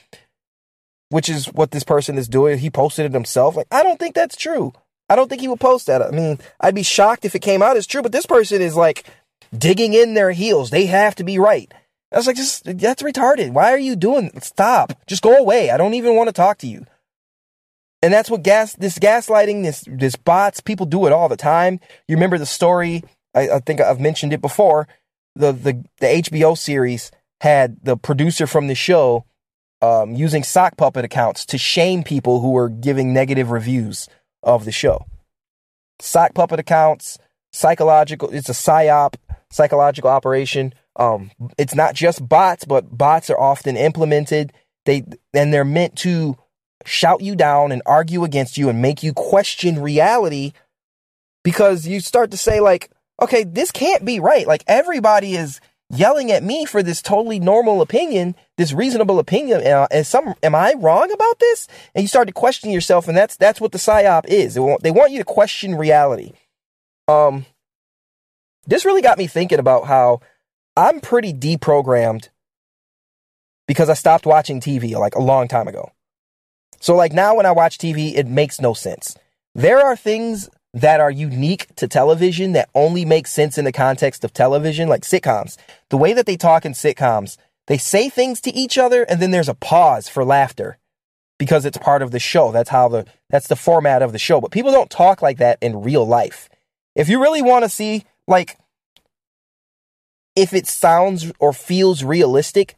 which 1.09 1.27
is 1.27 1.47
what 1.47 1.71
this 1.71 1.83
person 1.83 2.17
is 2.17 2.29
doing 2.29 2.59
he 2.59 2.69
posted 2.69 3.05
it 3.05 3.13
himself 3.13 3.57
like 3.57 3.67
i 3.71 3.83
don't 3.83 3.99
think 3.99 4.15
that's 4.15 4.37
true. 4.37 4.71
I 5.09 5.17
don't 5.17 5.27
think 5.27 5.41
he 5.41 5.49
would 5.49 5.59
post 5.59 5.87
that. 5.87 6.01
I 6.01 6.11
mean 6.11 6.39
i'd 6.61 6.75
be 6.75 6.83
shocked 6.83 7.25
if 7.25 7.35
it 7.35 7.39
came 7.39 7.61
out 7.61 7.75
as 7.75 7.85
true 7.85 8.01
but 8.01 8.13
this 8.13 8.25
person 8.25 8.61
is 8.61 8.77
like 8.77 9.05
digging 9.55 9.93
in 9.93 10.13
their 10.13 10.31
heels. 10.31 10.69
They 10.69 10.85
have 10.85 11.15
to 11.15 11.23
be 11.23 11.39
right. 11.39 11.73
I 12.11 12.17
was 12.17 12.27
like, 12.27 12.35
just 12.35 12.65
that's 12.65 13.03
retarded. 13.03 13.51
Why 13.51 13.71
are 13.71 13.79
you 13.79 13.95
doing? 13.95 14.31
Stop. 14.41 14.93
Just 15.07 15.21
go 15.21 15.37
away. 15.37 15.69
I 15.69 15.77
don't 15.77 15.93
even 15.93 16.15
want 16.15 16.27
to 16.27 16.33
talk 16.33 16.57
to 16.59 16.67
you. 16.67 16.85
And 18.01 18.11
that's 18.11 18.29
what 18.29 18.43
gas 18.43 18.73
this 18.73 18.97
gaslighting, 18.97 19.63
this 19.63 19.85
this 19.87 20.15
bots, 20.15 20.59
people 20.59 20.85
do 20.85 21.05
it 21.05 21.13
all 21.13 21.29
the 21.29 21.37
time. 21.37 21.79
You 22.07 22.15
remember 22.15 22.37
the 22.37 22.45
story? 22.45 23.03
I, 23.33 23.49
I 23.49 23.59
think 23.59 23.79
I've 23.79 23.99
mentioned 23.99 24.33
it 24.33 24.41
before. 24.41 24.87
The 25.35 25.51
the 25.51 25.85
the 25.99 26.07
HBO 26.07 26.57
series 26.57 27.11
had 27.39 27.77
the 27.83 27.95
producer 27.95 28.47
from 28.47 28.67
the 28.67 28.75
show 28.75 29.25
um, 29.81 30.15
using 30.15 30.43
sock 30.43 30.77
puppet 30.77 31.05
accounts 31.05 31.45
to 31.45 31.57
shame 31.57 32.03
people 32.03 32.41
who 32.41 32.51
were 32.51 32.69
giving 32.69 33.13
negative 33.13 33.51
reviews 33.51 34.09
of 34.43 34.65
the 34.65 34.71
show. 34.71 35.05
Sock 35.99 36.33
puppet 36.33 36.59
accounts, 36.59 37.17
psychological. 37.53 38.29
It's 38.31 38.49
a 38.49 38.53
psyop 38.53 39.15
psychological 39.51 40.09
operation. 40.09 40.73
Um, 40.95 41.31
it's 41.57 41.75
not 41.75 41.95
just 41.95 42.27
bots, 42.27 42.65
but 42.65 42.97
bots 42.97 43.29
are 43.29 43.39
often 43.39 43.77
implemented. 43.77 44.53
They 44.85 45.03
and 45.33 45.53
they're 45.53 45.63
meant 45.63 45.95
to 45.97 46.37
shout 46.85 47.21
you 47.21 47.35
down 47.35 47.71
and 47.71 47.81
argue 47.85 48.23
against 48.23 48.57
you 48.57 48.69
and 48.69 48.81
make 48.81 49.03
you 49.03 49.13
question 49.13 49.81
reality 49.81 50.53
because 51.43 51.87
you 51.87 51.99
start 51.99 52.31
to 52.31 52.37
say 52.37 52.59
like, 52.59 52.89
okay, 53.21 53.43
this 53.43 53.71
can't 53.71 54.03
be 54.03 54.19
right. 54.19 54.47
Like 54.47 54.63
everybody 54.67 55.35
is 55.35 55.61
yelling 55.89 56.31
at 56.31 56.43
me 56.43 56.65
for 56.65 56.81
this 56.81 57.01
totally 57.01 57.39
normal 57.39 57.81
opinion, 57.81 58.35
this 58.57 58.73
reasonable 58.73 59.19
opinion. 59.19 59.65
Uh, 59.65 59.87
and 59.91 60.07
some, 60.07 60.33
am 60.41 60.55
I 60.55 60.73
wrong 60.77 61.11
about 61.11 61.39
this? 61.39 61.67
And 61.93 62.01
you 62.03 62.07
start 62.07 62.27
to 62.27 62.33
question 62.33 62.71
yourself, 62.71 63.07
and 63.07 63.17
that's 63.17 63.37
that's 63.37 63.61
what 63.61 63.71
the 63.71 63.77
psyop 63.77 64.25
is. 64.27 64.55
They 64.55 64.61
want, 64.61 64.83
they 64.83 64.91
want 64.91 65.11
you 65.11 65.19
to 65.19 65.25
question 65.25 65.75
reality. 65.75 66.31
Um, 67.07 67.45
this 68.67 68.85
really 68.85 69.01
got 69.01 69.17
me 69.17 69.27
thinking 69.27 69.59
about 69.59 69.85
how 69.85 70.21
I'm 70.75 70.99
pretty 71.01 71.33
deprogrammed 71.33 72.29
because 73.67 73.89
I 73.89 73.93
stopped 73.93 74.25
watching 74.25 74.59
TV 74.59 74.95
like 74.95 75.15
a 75.15 75.21
long 75.21 75.47
time 75.47 75.67
ago. 75.67 75.91
So 76.79 76.95
like 76.95 77.13
now 77.13 77.35
when 77.35 77.45
I 77.45 77.51
watch 77.51 77.77
TV, 77.77 78.15
it 78.15 78.27
makes 78.27 78.59
no 78.59 78.73
sense. 78.73 79.15
There 79.53 79.79
are 79.79 79.95
things 79.95 80.49
that 80.73 80.99
are 80.99 81.11
unique 81.11 81.73
to 81.75 81.87
television 81.87 82.53
that 82.53 82.69
only 82.73 83.05
make 83.05 83.27
sense 83.27 83.57
in 83.57 83.65
the 83.65 83.71
context 83.71 84.23
of 84.23 84.33
television, 84.33 84.87
like 84.87 85.01
sitcoms. 85.01 85.57
The 85.89 85.97
way 85.97 86.13
that 86.13 86.25
they 86.25 86.37
talk 86.37 86.65
in 86.65 86.73
sitcoms, 86.73 87.37
they 87.67 87.77
say 87.77 88.09
things 88.09 88.41
to 88.41 88.53
each 88.53 88.77
other 88.77 89.03
and 89.03 89.21
then 89.21 89.31
there's 89.31 89.49
a 89.49 89.53
pause 89.53 90.07
for 90.07 90.23
laughter 90.23 90.77
because 91.37 91.65
it's 91.65 91.77
part 91.77 92.01
of 92.01 92.11
the 92.11 92.19
show. 92.19 92.51
That's 92.51 92.69
how 92.69 92.87
the 92.87 93.05
that's 93.29 93.47
the 93.47 93.55
format 93.55 94.01
of 94.01 94.11
the 94.11 94.19
show. 94.19 94.39
But 94.39 94.51
people 94.51 94.71
don't 94.71 94.89
talk 94.89 95.21
like 95.21 95.39
that 95.39 95.57
in 95.61 95.81
real 95.81 96.05
life. 96.05 96.49
If 96.95 97.09
you 97.09 97.21
really 97.21 97.41
want 97.41 97.63
to 97.63 97.69
see 97.69 98.05
like 98.31 98.57
if 100.35 100.53
it 100.53 100.67
sounds 100.67 101.31
or 101.39 101.53
feels 101.53 102.03
realistic, 102.03 102.75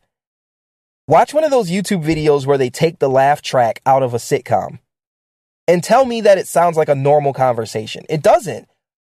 watch 1.08 1.34
one 1.34 1.44
of 1.44 1.52
those 1.52 1.70
YouTube 1.70 2.04
videos 2.04 2.46
where 2.46 2.58
they 2.58 2.70
take 2.70 3.00
the 3.00 3.10
laugh 3.10 3.42
track 3.42 3.82
out 3.86 4.04
of 4.04 4.13
a 4.13 4.18
sitcom 4.18 4.80
and 5.68 5.84
tell 5.84 6.06
me 6.06 6.22
that 6.22 6.38
it 6.38 6.48
sounds 6.48 6.76
like 6.78 6.89
a 6.89 6.96
normal 6.96 7.34
conversation. 7.34 8.04
It 8.10 8.22
doesn't. 8.22 8.68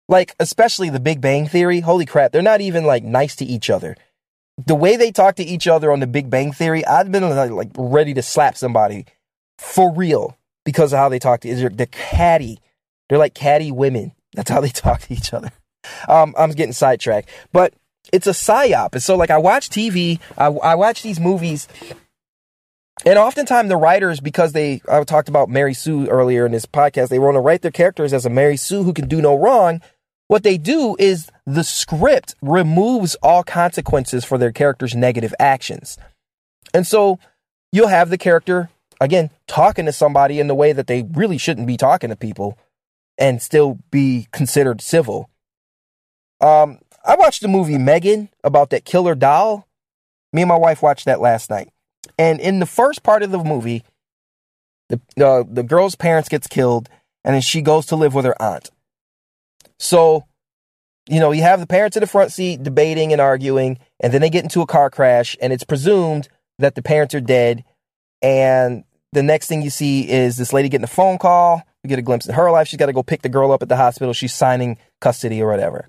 Like, 0.06 0.34
especially 0.38 0.90
the 0.90 1.00
Big 1.00 1.20
Bang 1.20 1.48
Theory. 1.48 1.80
Holy 1.80 2.04
crap, 2.04 2.32
they're 2.32 2.42
not 2.42 2.60
even 2.60 2.84
like 2.84 3.04
nice 3.04 3.34
to 3.36 3.44
each 3.44 3.70
other. 3.70 3.96
The 4.66 4.74
way 4.74 4.96
they 4.96 5.10
talk 5.10 5.36
to 5.36 5.44
each 5.44 5.66
other 5.66 5.90
on 5.90 6.00
the 6.00 6.06
Big 6.06 6.28
Bang 6.28 6.52
Theory, 6.52 6.84
I've 6.84 7.10
been 7.10 7.28
like, 7.28 7.70
ready 7.76 8.12
to 8.14 8.22
slap 8.22 8.56
somebody 8.56 9.06
for 9.58 9.92
real 9.92 10.36
because 10.64 10.92
of 10.92 10.98
how 10.98 11.08
they 11.08 11.18
talk 11.18 11.40
to 11.40 11.48
each 11.48 11.64
other. 11.64 11.70
They're 11.70 11.86
catty. 11.86 12.60
They're 13.08 13.18
like 13.18 13.34
catty 13.34 13.72
women. 13.72 14.12
That's 14.34 14.50
how 14.50 14.60
they 14.60 14.68
talk 14.70 15.00
to 15.02 15.14
each 15.14 15.32
other. 15.32 15.50
Um, 16.08 16.34
I'm 16.38 16.50
getting 16.50 16.72
sidetracked, 16.72 17.28
but 17.52 17.74
it's 18.12 18.26
a 18.26 18.30
psyop. 18.30 18.92
And 18.92 19.02
so, 19.02 19.16
like, 19.16 19.30
I 19.30 19.38
watch 19.38 19.70
TV, 19.70 20.20
I, 20.36 20.46
I 20.46 20.74
watch 20.74 21.02
these 21.02 21.18
movies, 21.20 21.68
and 23.04 23.18
oftentimes 23.18 23.68
the 23.68 23.76
writers, 23.76 24.20
because 24.20 24.52
they, 24.52 24.80
I 24.88 25.02
talked 25.04 25.28
about 25.28 25.48
Mary 25.48 25.74
Sue 25.74 26.06
earlier 26.08 26.46
in 26.46 26.52
this 26.52 26.66
podcast, 26.66 27.08
they 27.08 27.18
want 27.18 27.34
to 27.34 27.40
write 27.40 27.62
their 27.62 27.70
characters 27.70 28.12
as 28.12 28.24
a 28.24 28.30
Mary 28.30 28.56
Sue 28.56 28.82
who 28.82 28.92
can 28.92 29.08
do 29.08 29.20
no 29.20 29.34
wrong. 29.34 29.82
What 30.28 30.42
they 30.42 30.56
do 30.56 30.96
is 30.98 31.30
the 31.44 31.64
script 31.64 32.34
removes 32.40 33.14
all 33.16 33.42
consequences 33.42 34.24
for 34.24 34.38
their 34.38 34.52
character's 34.52 34.94
negative 34.94 35.34
actions. 35.38 35.98
And 36.72 36.86
so 36.86 37.18
you'll 37.72 37.88
have 37.88 38.08
the 38.08 38.16
character, 38.16 38.70
again, 39.00 39.30
talking 39.46 39.84
to 39.84 39.92
somebody 39.92 40.40
in 40.40 40.46
the 40.46 40.54
way 40.54 40.72
that 40.72 40.86
they 40.86 41.02
really 41.02 41.36
shouldn't 41.36 41.66
be 41.66 41.76
talking 41.76 42.08
to 42.08 42.16
people 42.16 42.58
and 43.18 43.42
still 43.42 43.78
be 43.90 44.28
considered 44.32 44.80
civil. 44.80 45.28
Um, 46.40 46.78
I 47.04 47.16
watched 47.16 47.42
the 47.42 47.48
movie 47.48 47.74
M3GAN 47.74 48.28
about 48.42 48.70
that 48.70 48.84
killer 48.84 49.14
doll. 49.14 49.68
Me 50.32 50.42
and 50.42 50.48
my 50.48 50.56
wife 50.56 50.82
watched 50.82 51.04
that 51.04 51.20
last 51.20 51.50
night. 51.50 51.68
And 52.18 52.40
in 52.40 52.58
the 52.58 52.66
first 52.66 53.02
part 53.02 53.22
of 53.22 53.30
the 53.30 53.38
movie, 53.38 53.84
the 54.88 55.00
uh, 55.24 55.44
the 55.48 55.62
girl's 55.62 55.94
parents 55.94 56.28
gets 56.28 56.46
killed, 56.46 56.88
and 57.24 57.34
then 57.34 57.42
she 57.42 57.62
goes 57.62 57.86
to 57.86 57.96
live 57.96 58.14
with 58.14 58.24
her 58.24 58.40
aunt. 58.40 58.70
So, 59.78 60.24
you 61.08 61.20
know, 61.20 61.32
you 61.32 61.42
have 61.42 61.60
the 61.60 61.66
parents 61.66 61.96
in 61.96 62.00
the 62.00 62.06
front 62.06 62.32
seat 62.32 62.62
debating 62.62 63.12
and 63.12 63.20
arguing, 63.20 63.78
and 64.00 64.12
then 64.12 64.20
they 64.20 64.30
get 64.30 64.44
into 64.44 64.60
a 64.60 64.66
car 64.66 64.90
crash, 64.90 65.36
and 65.40 65.52
it's 65.52 65.64
presumed 65.64 66.28
that 66.58 66.74
the 66.74 66.82
parents 66.82 67.14
are 67.14 67.20
dead. 67.20 67.64
And 68.22 68.84
the 69.12 69.22
next 69.22 69.48
thing 69.48 69.62
you 69.62 69.70
see 69.70 70.08
is 70.08 70.36
this 70.36 70.52
lady 70.52 70.68
getting 70.68 70.84
a 70.84 70.88
phone 70.88 71.18
call. 71.18 71.62
We 71.82 71.88
get 71.88 71.98
a 71.98 72.02
glimpse 72.02 72.28
of 72.28 72.34
her 72.34 72.50
life. 72.50 72.68
She's 72.68 72.78
got 72.78 72.86
to 72.86 72.92
go 72.92 73.02
pick 73.02 73.22
the 73.22 73.28
girl 73.28 73.52
up 73.52 73.62
at 73.62 73.68
the 73.68 73.76
hospital. 73.76 74.14
She's 74.14 74.32
signing 74.32 74.78
custody 75.00 75.42
or 75.42 75.50
whatever. 75.50 75.88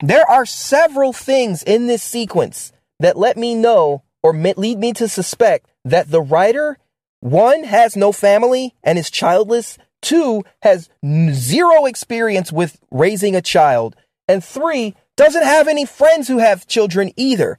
There 0.00 0.28
are 0.28 0.44
several 0.44 1.12
things 1.12 1.62
in 1.62 1.86
this 1.86 2.02
sequence 2.02 2.72
that 3.00 3.16
let 3.16 3.36
me 3.36 3.54
know 3.54 4.02
or 4.22 4.34
lead 4.34 4.78
me 4.78 4.92
to 4.94 5.08
suspect 5.08 5.70
that 5.84 6.10
the 6.10 6.20
writer, 6.20 6.78
one, 7.20 7.64
has 7.64 7.96
no 7.96 8.12
family 8.12 8.74
and 8.82 8.98
is 8.98 9.10
childless, 9.10 9.78
two, 10.02 10.44
has 10.62 10.90
zero 11.32 11.86
experience 11.86 12.52
with 12.52 12.78
raising 12.90 13.34
a 13.34 13.42
child, 13.42 13.96
and 14.28 14.44
three, 14.44 14.94
doesn't 15.16 15.44
have 15.44 15.68
any 15.68 15.86
friends 15.86 16.28
who 16.28 16.38
have 16.38 16.66
children 16.66 17.12
either. 17.16 17.58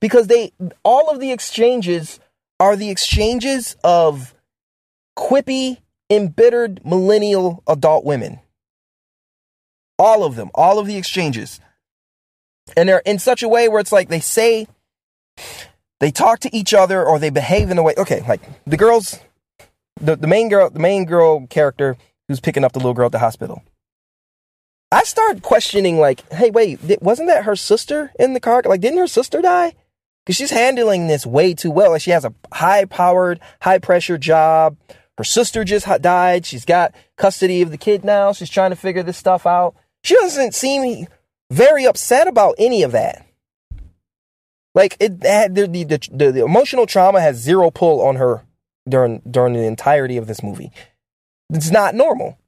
Because 0.00 0.26
they, 0.26 0.52
all 0.82 1.10
of 1.10 1.20
the 1.20 1.30
exchanges 1.30 2.18
are 2.58 2.74
the 2.74 2.90
exchanges 2.90 3.76
of 3.84 4.34
quippy, 5.16 5.78
embittered 6.10 6.84
millennial 6.84 7.62
adult 7.68 8.04
women. 8.04 8.40
All 10.02 10.24
of 10.24 10.34
them, 10.34 10.50
all 10.52 10.80
of 10.80 10.88
the 10.88 10.96
exchanges. 10.96 11.60
And 12.76 12.88
they're 12.88 13.02
in 13.06 13.20
such 13.20 13.44
a 13.44 13.48
way 13.48 13.68
where 13.68 13.78
it's 13.78 13.92
like 13.92 14.08
they 14.08 14.18
say, 14.18 14.66
they 16.00 16.10
talk 16.10 16.40
to 16.40 16.56
each 16.56 16.74
other 16.74 17.04
or 17.04 17.20
they 17.20 17.30
behave 17.30 17.70
in 17.70 17.78
a 17.78 17.84
way. 17.84 17.94
Okay, 17.96 18.24
like 18.26 18.40
the 18.66 18.76
girls, 18.76 19.20
the, 20.00 20.16
the 20.16 20.26
main 20.26 20.48
girl, 20.48 20.70
the 20.70 20.80
main 20.80 21.04
girl 21.04 21.46
character 21.46 21.96
who's 22.26 22.40
picking 22.40 22.64
up 22.64 22.72
the 22.72 22.80
little 22.80 22.94
girl 22.94 23.06
at 23.06 23.12
the 23.12 23.20
hospital. 23.20 23.62
I 24.90 25.04
start 25.04 25.40
questioning, 25.42 25.98
like, 25.98 26.30
hey, 26.32 26.50
wait, 26.50 26.80
wasn't 27.00 27.28
that 27.28 27.44
her 27.44 27.54
sister 27.54 28.10
in 28.18 28.34
the 28.34 28.40
car? 28.40 28.62
Like, 28.64 28.80
didn't 28.80 28.98
her 28.98 29.06
sister 29.06 29.40
die? 29.40 29.74
Because 30.26 30.36
she's 30.36 30.50
handling 30.50 31.06
this 31.06 31.24
way 31.24 31.54
too 31.54 31.70
well. 31.70 31.92
Like, 31.92 32.02
she 32.02 32.10
has 32.10 32.24
a 32.24 32.34
high 32.52 32.86
powered, 32.86 33.38
high 33.60 33.78
pressure 33.78 34.18
job. 34.18 34.76
Her 35.16 35.24
sister 35.24 35.62
just 35.62 35.86
died. 36.02 36.44
She's 36.44 36.64
got 36.64 36.94
custody 37.16 37.62
of 37.62 37.70
the 37.70 37.78
kid 37.78 38.04
now. 38.04 38.32
She's 38.32 38.50
trying 38.50 38.70
to 38.70 38.76
figure 38.76 39.04
this 39.04 39.16
stuff 39.16 39.46
out. 39.46 39.76
She 40.02 40.14
doesn't 40.14 40.54
seem 40.54 41.06
very 41.50 41.84
upset 41.84 42.26
about 42.26 42.54
any 42.58 42.82
of 42.82 42.92
that. 42.92 43.26
Like 44.74 44.96
it 44.98 45.20
the, 45.20 45.68
the, 45.70 45.84
the, 46.10 46.32
the 46.32 46.44
emotional 46.44 46.86
trauma 46.86 47.20
has 47.20 47.36
zero 47.36 47.70
pull 47.70 48.00
on 48.00 48.16
her 48.16 48.44
during 48.88 49.20
during 49.30 49.52
the 49.52 49.64
entirety 49.64 50.16
of 50.16 50.26
this 50.26 50.42
movie. 50.42 50.72
It's 51.50 51.70
not 51.70 51.94
normal. 51.94 52.38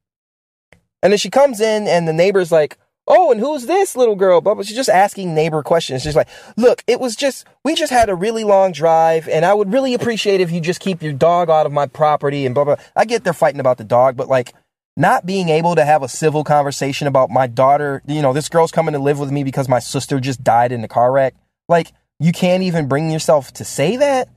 And 1.03 1.13
then 1.13 1.19
she 1.19 1.29
comes 1.29 1.61
in 1.61 1.87
and 1.87 2.09
the 2.09 2.15
neighbor's 2.15 2.51
like, 2.51 2.79
Oh, 3.07 3.31
and 3.31 3.39
who's 3.39 3.67
this 3.67 3.97
little 3.97 4.17
girl? 4.17 4.41
But 4.41 4.65
she's 4.65 4.77
just 4.77 4.89
asking 4.89 5.35
neighbor 5.35 5.63
questions. 5.63 6.03
She's 6.03 6.17
like, 6.17 6.29
look, 6.57 6.83
it 6.87 7.01
was 7.01 7.17
just, 7.17 7.47
we 7.63 7.75
just 7.75 7.93
had 7.93 8.09
a 8.09 8.15
really 8.15 8.45
long 8.45 8.73
drive 8.73 9.29
and 9.29 9.45
I 9.45 9.53
would 9.53 9.73
really 9.73 9.93
appreciate 9.93 10.41
if 10.41 10.51
you 10.51 10.61
just 10.61 10.81
keep 10.81 11.03
your 11.03 11.13
dog 11.13 11.51
out 11.51 11.67
of 11.67 11.73
my 11.73 11.87
property 11.87 12.47
and 12.47 12.55
blah, 12.55 12.65
blah. 12.65 12.77
I 12.97 13.05
get 13.05 13.23
they're 13.23 13.35
fighting 13.35 13.61
about 13.61 13.77
the 13.77 13.85
dog, 13.85 14.17
but 14.17 14.29
like, 14.29 14.55
not 14.97 15.27
being 15.27 15.49
able 15.49 15.75
to 15.75 15.85
have 15.85 16.03
a 16.03 16.09
civil 16.09 16.45
conversation 16.45 17.07
about 17.07 17.31
my 17.31 17.47
daughter, 17.47 18.03
you 18.07 18.23
know, 18.23 18.33
this 18.33 18.49
girl's 18.49 18.71
coming 18.71 18.93
to 18.93 18.99
live 18.99 19.19
with 19.19 19.31
me 19.31 19.43
because 19.43 19.69
my 19.69 19.81
sister 19.81 20.21
just 20.21 20.45
died 20.45 20.73
in 20.73 20.85
a 20.85 20.89
car 20.89 21.11
wreck. 21.11 21.35
Like, 21.69 21.93
you 22.21 22.33
can't 22.33 22.63
even 22.63 22.87
bring 22.87 23.11
yourself 23.11 23.53
to 23.55 23.65
say 23.65 23.97
that 23.97 24.29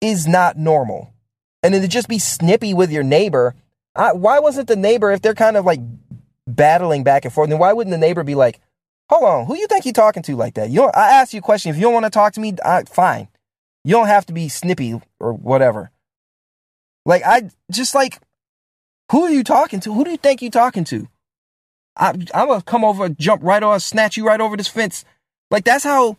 is 0.00 0.26
not 0.26 0.56
normal. 0.56 1.12
And 1.62 1.74
then 1.74 1.82
to 1.82 1.88
just 1.88 2.08
be 2.08 2.18
snippy 2.18 2.74
with 2.74 2.92
your 2.92 3.02
neighbor, 3.02 3.54
I, 3.94 4.12
why 4.12 4.38
wasn't 4.38 4.68
the 4.68 4.76
neighbor, 4.76 5.10
if 5.10 5.20
they're 5.20 5.34
kind 5.34 5.56
of 5.56 5.64
like 5.64 5.80
battling 6.46 7.04
back 7.04 7.24
and 7.24 7.34
forth, 7.34 7.50
then 7.50 7.58
why 7.58 7.72
wouldn't 7.72 7.92
the 7.92 7.98
neighbor 7.98 8.24
be 8.24 8.34
like, 8.34 8.60
hold 9.08 9.24
on, 9.24 9.46
who 9.46 9.56
you 9.56 9.66
think 9.66 9.84
you're 9.84 9.92
talking 9.92 10.22
to 10.24 10.36
like 10.36 10.54
that? 10.54 10.70
You 10.70 10.80
don't, 10.80 10.96
I 10.96 11.20
asked 11.20 11.34
you 11.34 11.40
a 11.40 11.42
question. 11.42 11.70
If 11.70 11.76
you 11.76 11.82
don't 11.82 11.92
want 11.92 12.04
to 12.06 12.10
talk 12.10 12.34
to 12.34 12.40
me, 12.40 12.54
I, 12.64 12.84
fine. 12.84 13.28
You 13.84 13.92
don't 13.92 14.06
have 14.06 14.26
to 14.26 14.32
be 14.32 14.48
snippy 14.48 15.00
or 15.18 15.32
whatever. 15.32 15.90
Like, 17.04 17.22
I 17.24 17.50
just 17.70 17.96
like, 17.96 18.20
who 19.12 19.24
are 19.24 19.30
you 19.30 19.44
talking 19.44 19.78
to? 19.80 19.92
Who 19.92 20.04
do 20.04 20.10
you 20.10 20.16
think 20.16 20.40
you're 20.40 20.50
talking 20.50 20.84
to? 20.84 21.06
I, 21.96 22.08
I'm 22.34 22.48
gonna 22.48 22.62
come 22.62 22.82
over, 22.82 23.10
jump 23.10 23.42
right 23.44 23.62
on, 23.62 23.78
snatch 23.78 24.16
you 24.16 24.26
right 24.26 24.40
over 24.40 24.56
this 24.56 24.68
fence. 24.68 25.04
Like 25.50 25.64
that's 25.64 25.84
how 25.84 26.16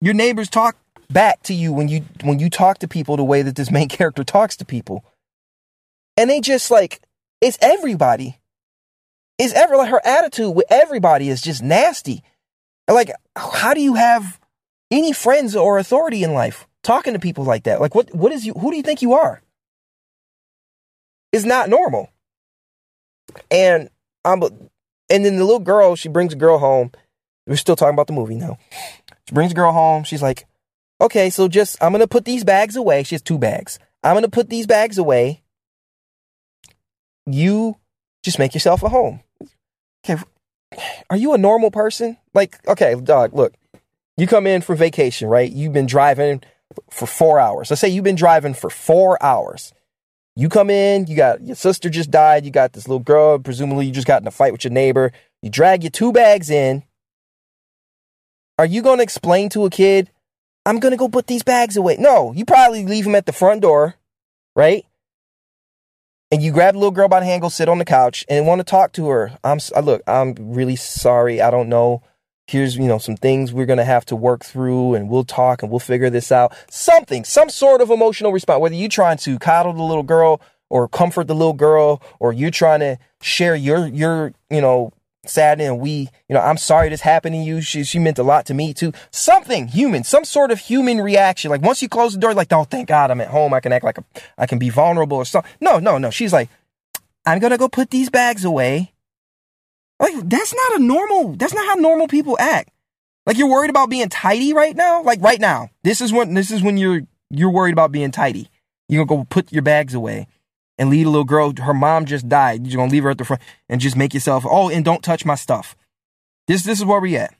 your 0.00 0.14
neighbors 0.14 0.48
talk 0.48 0.76
back 1.10 1.42
to 1.42 1.54
you 1.54 1.74
when 1.74 1.88
you 1.88 2.06
when 2.22 2.38
you 2.38 2.48
talk 2.48 2.78
to 2.78 2.88
people 2.88 3.18
the 3.18 3.24
way 3.24 3.42
that 3.42 3.54
this 3.54 3.70
main 3.70 3.88
character 3.90 4.24
talks 4.24 4.56
to 4.56 4.64
people. 4.64 5.04
And 6.16 6.30
they 6.30 6.40
just 6.40 6.70
like 6.70 7.02
it's 7.42 7.58
everybody. 7.60 8.38
It's 9.38 9.52
ever 9.52 9.76
like 9.76 9.90
her 9.90 10.00
attitude 10.02 10.56
with 10.56 10.64
everybody 10.70 11.28
is 11.28 11.42
just 11.42 11.62
nasty. 11.62 12.22
Like, 12.88 13.10
how 13.36 13.74
do 13.74 13.82
you 13.82 13.94
have 13.94 14.40
any 14.90 15.12
friends 15.12 15.54
or 15.54 15.76
authority 15.76 16.24
in 16.24 16.32
life 16.32 16.66
talking 16.82 17.12
to 17.12 17.18
people 17.18 17.44
like 17.44 17.64
that? 17.64 17.78
Like, 17.78 17.94
what 17.94 18.14
what 18.14 18.32
is 18.32 18.46
you? 18.46 18.54
Who 18.54 18.70
do 18.70 18.78
you 18.78 18.82
think 18.82 19.02
you 19.02 19.12
are? 19.12 19.42
Is 21.32 21.44
not 21.44 21.68
normal. 21.68 22.10
And 23.50 23.90
I'm, 24.24 24.42
and 24.42 25.24
then 25.24 25.36
the 25.36 25.44
little 25.44 25.60
girl, 25.60 25.96
she 25.96 26.08
brings 26.08 26.32
a 26.32 26.36
girl 26.36 26.58
home. 26.58 26.92
We're 27.46 27.56
still 27.56 27.76
talking 27.76 27.94
about 27.94 28.06
the 28.06 28.12
movie 28.12 28.36
now. 28.36 28.58
She 29.28 29.34
brings 29.34 29.52
a 29.52 29.54
girl 29.54 29.72
home. 29.72 30.04
She's 30.04 30.22
like, 30.22 30.46
okay, 31.00 31.30
so 31.30 31.48
just, 31.48 31.76
I'm 31.82 31.92
going 31.92 32.00
to 32.00 32.08
put 32.08 32.24
these 32.24 32.44
bags 32.44 32.76
away. 32.76 33.02
She 33.02 33.14
has 33.14 33.22
two 33.22 33.38
bags. 33.38 33.78
I'm 34.02 34.14
going 34.14 34.24
to 34.24 34.30
put 34.30 34.48
these 34.48 34.66
bags 34.66 34.98
away. 34.98 35.42
You 37.26 37.76
just 38.22 38.38
make 38.38 38.54
yourself 38.54 38.82
a 38.82 38.88
home. 38.88 39.20
Okay. 40.04 40.22
Are 41.10 41.16
you 41.16 41.34
a 41.34 41.38
normal 41.38 41.70
person? 41.70 42.16
Like, 42.34 42.58
okay, 42.66 42.94
dog, 42.94 43.34
look, 43.34 43.54
you 44.16 44.26
come 44.26 44.46
in 44.46 44.62
for 44.62 44.74
vacation, 44.74 45.28
right? 45.28 45.50
You've 45.50 45.72
been 45.72 45.86
driving 45.86 46.42
for 46.90 47.06
four 47.06 47.38
hours. 47.38 47.70
Let's 47.70 47.80
say 47.80 47.88
you've 47.88 48.04
been 48.04 48.16
driving 48.16 48.54
for 48.54 48.70
four 48.70 49.22
hours. 49.22 49.72
You 50.36 50.48
come 50.48 50.70
in, 50.70 51.06
you 51.06 51.16
got 51.16 51.42
your 51.42 51.56
sister 51.56 51.88
just 51.88 52.10
died, 52.10 52.44
you 52.44 52.50
got 52.50 52.74
this 52.74 52.86
little 52.86 53.02
girl, 53.02 53.38
presumably 53.38 53.86
you 53.86 53.92
just 53.92 54.06
got 54.06 54.20
in 54.20 54.28
a 54.28 54.30
fight 54.30 54.52
with 54.52 54.64
your 54.64 54.72
neighbor. 54.72 55.12
You 55.42 55.50
drag 55.50 55.82
your 55.82 55.90
two 55.90 56.12
bags 56.12 56.50
in, 56.50 56.84
are 58.58 58.66
you 58.66 58.82
going 58.82 58.98
to 58.98 59.02
explain 59.02 59.48
to 59.50 59.64
a 59.64 59.70
kid, 59.70 60.10
I'm 60.66 60.80
gonna 60.80 60.96
go 60.96 61.08
put 61.08 61.28
these 61.28 61.44
bags 61.44 61.76
away. 61.76 61.96
No, 61.96 62.32
you 62.32 62.44
probably 62.44 62.84
leave 62.84 63.04
them 63.04 63.14
at 63.14 63.24
the 63.24 63.32
front 63.32 63.62
door, 63.62 63.94
right? 64.56 64.84
And 66.32 66.42
you 66.42 66.50
grab 66.50 66.74
the 66.74 66.80
little 66.80 66.90
girl 66.90 67.06
by 67.06 67.20
the 67.20 67.26
hand, 67.26 67.42
go 67.42 67.48
sit 67.48 67.68
on 67.68 67.78
the 67.78 67.84
couch, 67.84 68.24
and 68.28 68.48
want 68.48 68.58
to 68.58 68.64
talk 68.64 68.92
to 68.94 69.08
her. 69.08 69.38
I'm 69.44 69.60
I 69.76 69.80
look, 69.80 70.02
I'm 70.08 70.34
really 70.36 70.74
sorry. 70.74 71.40
I 71.40 71.52
don't 71.52 71.68
know. 71.68 72.02
Here's 72.46 72.76
you 72.76 72.86
know 72.86 72.98
some 72.98 73.16
things 73.16 73.52
we're 73.52 73.66
gonna 73.66 73.84
have 73.84 74.04
to 74.06 74.16
work 74.16 74.44
through, 74.44 74.94
and 74.94 75.08
we'll 75.08 75.24
talk 75.24 75.62
and 75.62 75.70
we'll 75.70 75.80
figure 75.80 76.10
this 76.10 76.30
out. 76.30 76.54
Something, 76.70 77.24
some 77.24 77.48
sort 77.48 77.80
of 77.80 77.90
emotional 77.90 78.32
response. 78.32 78.60
Whether 78.60 78.76
you're 78.76 78.88
trying 78.88 79.18
to 79.18 79.38
coddle 79.38 79.72
the 79.72 79.82
little 79.82 80.02
girl 80.02 80.40
or 80.68 80.88
comfort 80.88 81.28
the 81.28 81.34
little 81.34 81.52
girl, 81.52 82.02
or 82.20 82.32
you're 82.32 82.50
trying 82.50 82.80
to 82.80 82.98
share 83.20 83.56
your 83.56 83.86
your 83.86 84.32
you 84.50 84.60
know 84.60 84.92
saddened 85.28 85.68
and 85.68 85.80
we, 85.80 86.08
you 86.28 86.34
know, 86.34 86.40
I'm 86.40 86.56
sorry 86.56 86.88
this 86.88 87.00
happened 87.00 87.34
to 87.34 87.38
you. 87.38 87.60
She, 87.60 87.84
she 87.84 87.98
meant 87.98 88.18
a 88.18 88.22
lot 88.22 88.46
to 88.46 88.54
me 88.54 88.72
too. 88.72 88.92
Something 89.10 89.68
human, 89.68 90.04
some 90.04 90.24
sort 90.24 90.50
of 90.50 90.60
human 90.60 91.00
reaction. 91.00 91.50
Like 91.50 91.62
once 91.62 91.82
you 91.82 91.88
close 91.88 92.14
the 92.14 92.20
door, 92.20 92.34
like, 92.34 92.52
oh, 92.52 92.64
thank 92.64 92.88
God 92.88 93.10
I'm 93.10 93.20
at 93.20 93.28
home. 93.28 93.52
I 93.54 93.60
can 93.60 93.72
act 93.72 93.84
like 93.84 93.98
a, 93.98 94.04
I 94.38 94.46
can 94.46 94.58
be 94.58 94.70
vulnerable 94.70 95.16
or 95.16 95.24
something. 95.24 95.50
No, 95.60 95.78
no, 95.78 95.98
no. 95.98 96.10
She's 96.10 96.32
like, 96.32 96.48
I'm 97.24 97.38
going 97.38 97.50
to 97.50 97.58
go 97.58 97.68
put 97.68 97.90
these 97.90 98.10
bags 98.10 98.44
away. 98.44 98.92
Like 99.98 100.28
that's 100.28 100.54
not 100.54 100.80
a 100.80 100.82
normal, 100.82 101.36
that's 101.36 101.54
not 101.54 101.66
how 101.66 101.74
normal 101.74 102.08
people 102.08 102.36
act. 102.38 102.70
Like 103.24 103.38
you're 103.38 103.50
worried 103.50 103.70
about 103.70 103.90
being 103.90 104.08
tidy 104.08 104.52
right 104.52 104.76
now. 104.76 105.02
Like 105.02 105.20
right 105.20 105.40
now, 105.40 105.70
this 105.82 106.00
is 106.00 106.12
when, 106.12 106.34
this 106.34 106.50
is 106.50 106.62
when 106.62 106.76
you're, 106.76 107.02
you're 107.30 107.50
worried 107.50 107.72
about 107.72 107.92
being 107.92 108.10
tidy. 108.10 108.48
You're 108.88 109.04
to 109.04 109.08
go 109.08 109.26
put 109.28 109.52
your 109.52 109.62
bags 109.62 109.94
away 109.94 110.28
and 110.78 110.90
lead 110.90 111.06
a 111.06 111.10
little 111.10 111.24
girl. 111.24 111.52
Her 111.58 111.74
mom 111.74 112.04
just 112.04 112.28
died. 112.28 112.66
You're 112.66 112.76
gonna 112.76 112.92
leave 112.92 113.02
her 113.02 113.10
at 113.10 113.18
the 113.18 113.24
front 113.24 113.42
and 113.68 113.80
just 113.80 113.96
make 113.96 114.14
yourself. 114.14 114.44
Oh, 114.48 114.68
and 114.68 114.84
don't 114.84 115.02
touch 115.02 115.24
my 115.24 115.34
stuff. 115.34 115.76
This 116.46 116.62
this 116.62 116.78
is 116.78 116.84
where 116.84 117.00
we 117.00 117.16
at. 117.16 117.34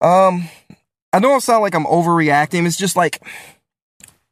Um, 0.00 0.48
I 1.12 1.20
don't 1.20 1.42
sound 1.42 1.62
like 1.62 1.74
I'm 1.74 1.84
overreacting. 1.84 2.66
It's 2.66 2.76
just 2.76 2.96
like 2.96 3.22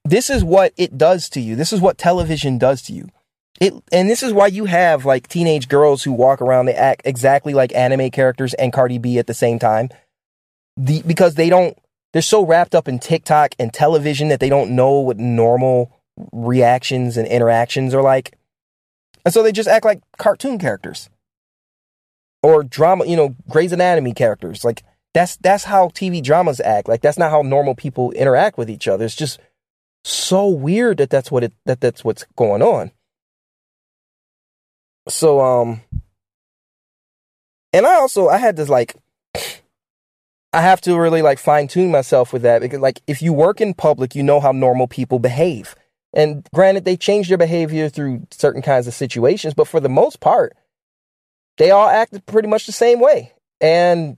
this 0.04 0.30
is 0.30 0.44
what 0.44 0.72
it 0.76 0.96
does 0.96 1.28
to 1.30 1.40
you. 1.40 1.56
This 1.56 1.72
is 1.72 1.80
what 1.80 1.98
television 1.98 2.58
does 2.58 2.82
to 2.82 2.92
you. 2.92 3.08
It 3.60 3.74
and 3.90 4.08
this 4.10 4.22
is 4.22 4.32
why 4.32 4.48
you 4.48 4.66
have 4.66 5.04
like 5.04 5.28
teenage 5.28 5.68
girls 5.68 6.02
who 6.02 6.12
walk 6.12 6.42
around 6.42 6.66
they 6.66 6.74
act 6.74 7.02
exactly 7.04 7.54
like 7.54 7.74
anime 7.74 8.10
characters 8.10 8.54
and 8.54 8.72
Cardi 8.72 8.98
B 8.98 9.18
at 9.18 9.26
the 9.26 9.34
same 9.34 9.58
time. 9.58 9.88
The 10.76 11.02
because 11.02 11.34
they 11.34 11.48
don't 11.48 11.76
they're 12.12 12.22
so 12.22 12.44
wrapped 12.44 12.74
up 12.74 12.88
in 12.88 12.98
TikTok 12.98 13.54
and 13.58 13.72
television 13.72 14.28
that 14.28 14.40
they 14.40 14.48
don't 14.48 14.72
know 14.72 15.00
what 15.00 15.18
normal 15.18 15.92
reactions 16.32 17.16
and 17.16 17.26
interactions 17.26 17.94
are 17.94 18.02
like. 18.02 18.36
And 19.24 19.32
so 19.34 19.42
they 19.42 19.52
just 19.52 19.68
act 19.68 19.84
like 19.84 20.00
cartoon 20.18 20.58
characters 20.58 21.08
or 22.42 22.62
drama, 22.62 23.06
you 23.06 23.16
know, 23.16 23.34
Grey's 23.48 23.72
Anatomy 23.72 24.12
characters. 24.12 24.64
Like 24.64 24.82
that's 25.14 25.36
that's 25.36 25.64
how 25.64 25.88
TV 25.88 26.22
dramas 26.22 26.60
act. 26.60 26.88
Like 26.88 27.00
that's 27.00 27.18
not 27.18 27.30
how 27.30 27.42
normal 27.42 27.74
people 27.74 28.12
interact 28.12 28.58
with 28.58 28.70
each 28.70 28.86
other. 28.86 29.04
It's 29.04 29.16
just 29.16 29.40
so 30.04 30.46
weird 30.46 30.98
that 30.98 31.10
that's 31.10 31.30
what 31.30 31.42
it 31.42 31.52
that 31.64 31.80
that's 31.80 32.04
what's 32.04 32.24
going 32.36 32.62
on. 32.62 32.92
So 35.08 35.40
um 35.40 35.82
and 37.72 37.86
I 37.86 37.94
also 37.96 38.28
I 38.28 38.38
had 38.38 38.56
this 38.56 38.68
like 38.68 38.96
I 40.52 40.62
have 40.62 40.80
to 40.82 40.98
really 40.98 41.20
like 41.20 41.38
fine 41.38 41.68
tune 41.68 41.90
myself 41.90 42.32
with 42.32 42.42
that 42.42 42.62
because 42.62 42.80
like 42.80 43.02
if 43.06 43.20
you 43.20 43.32
work 43.32 43.60
in 43.60 43.74
public, 43.74 44.14
you 44.14 44.22
know 44.22 44.40
how 44.40 44.52
normal 44.52 44.88
people 44.88 45.18
behave. 45.18 45.74
And 46.14 46.48
granted, 46.54 46.86
they 46.86 46.96
change 46.96 47.28
their 47.28 47.36
behavior 47.36 47.90
through 47.90 48.26
certain 48.30 48.62
kinds 48.62 48.86
of 48.86 48.94
situations, 48.94 49.52
but 49.52 49.68
for 49.68 49.80
the 49.80 49.90
most 49.90 50.18
part, 50.18 50.56
they 51.58 51.70
all 51.70 51.88
acted 51.88 52.24
pretty 52.24 52.48
much 52.48 52.64
the 52.64 52.72
same 52.72 53.00
way. 53.00 53.34
And 53.60 54.16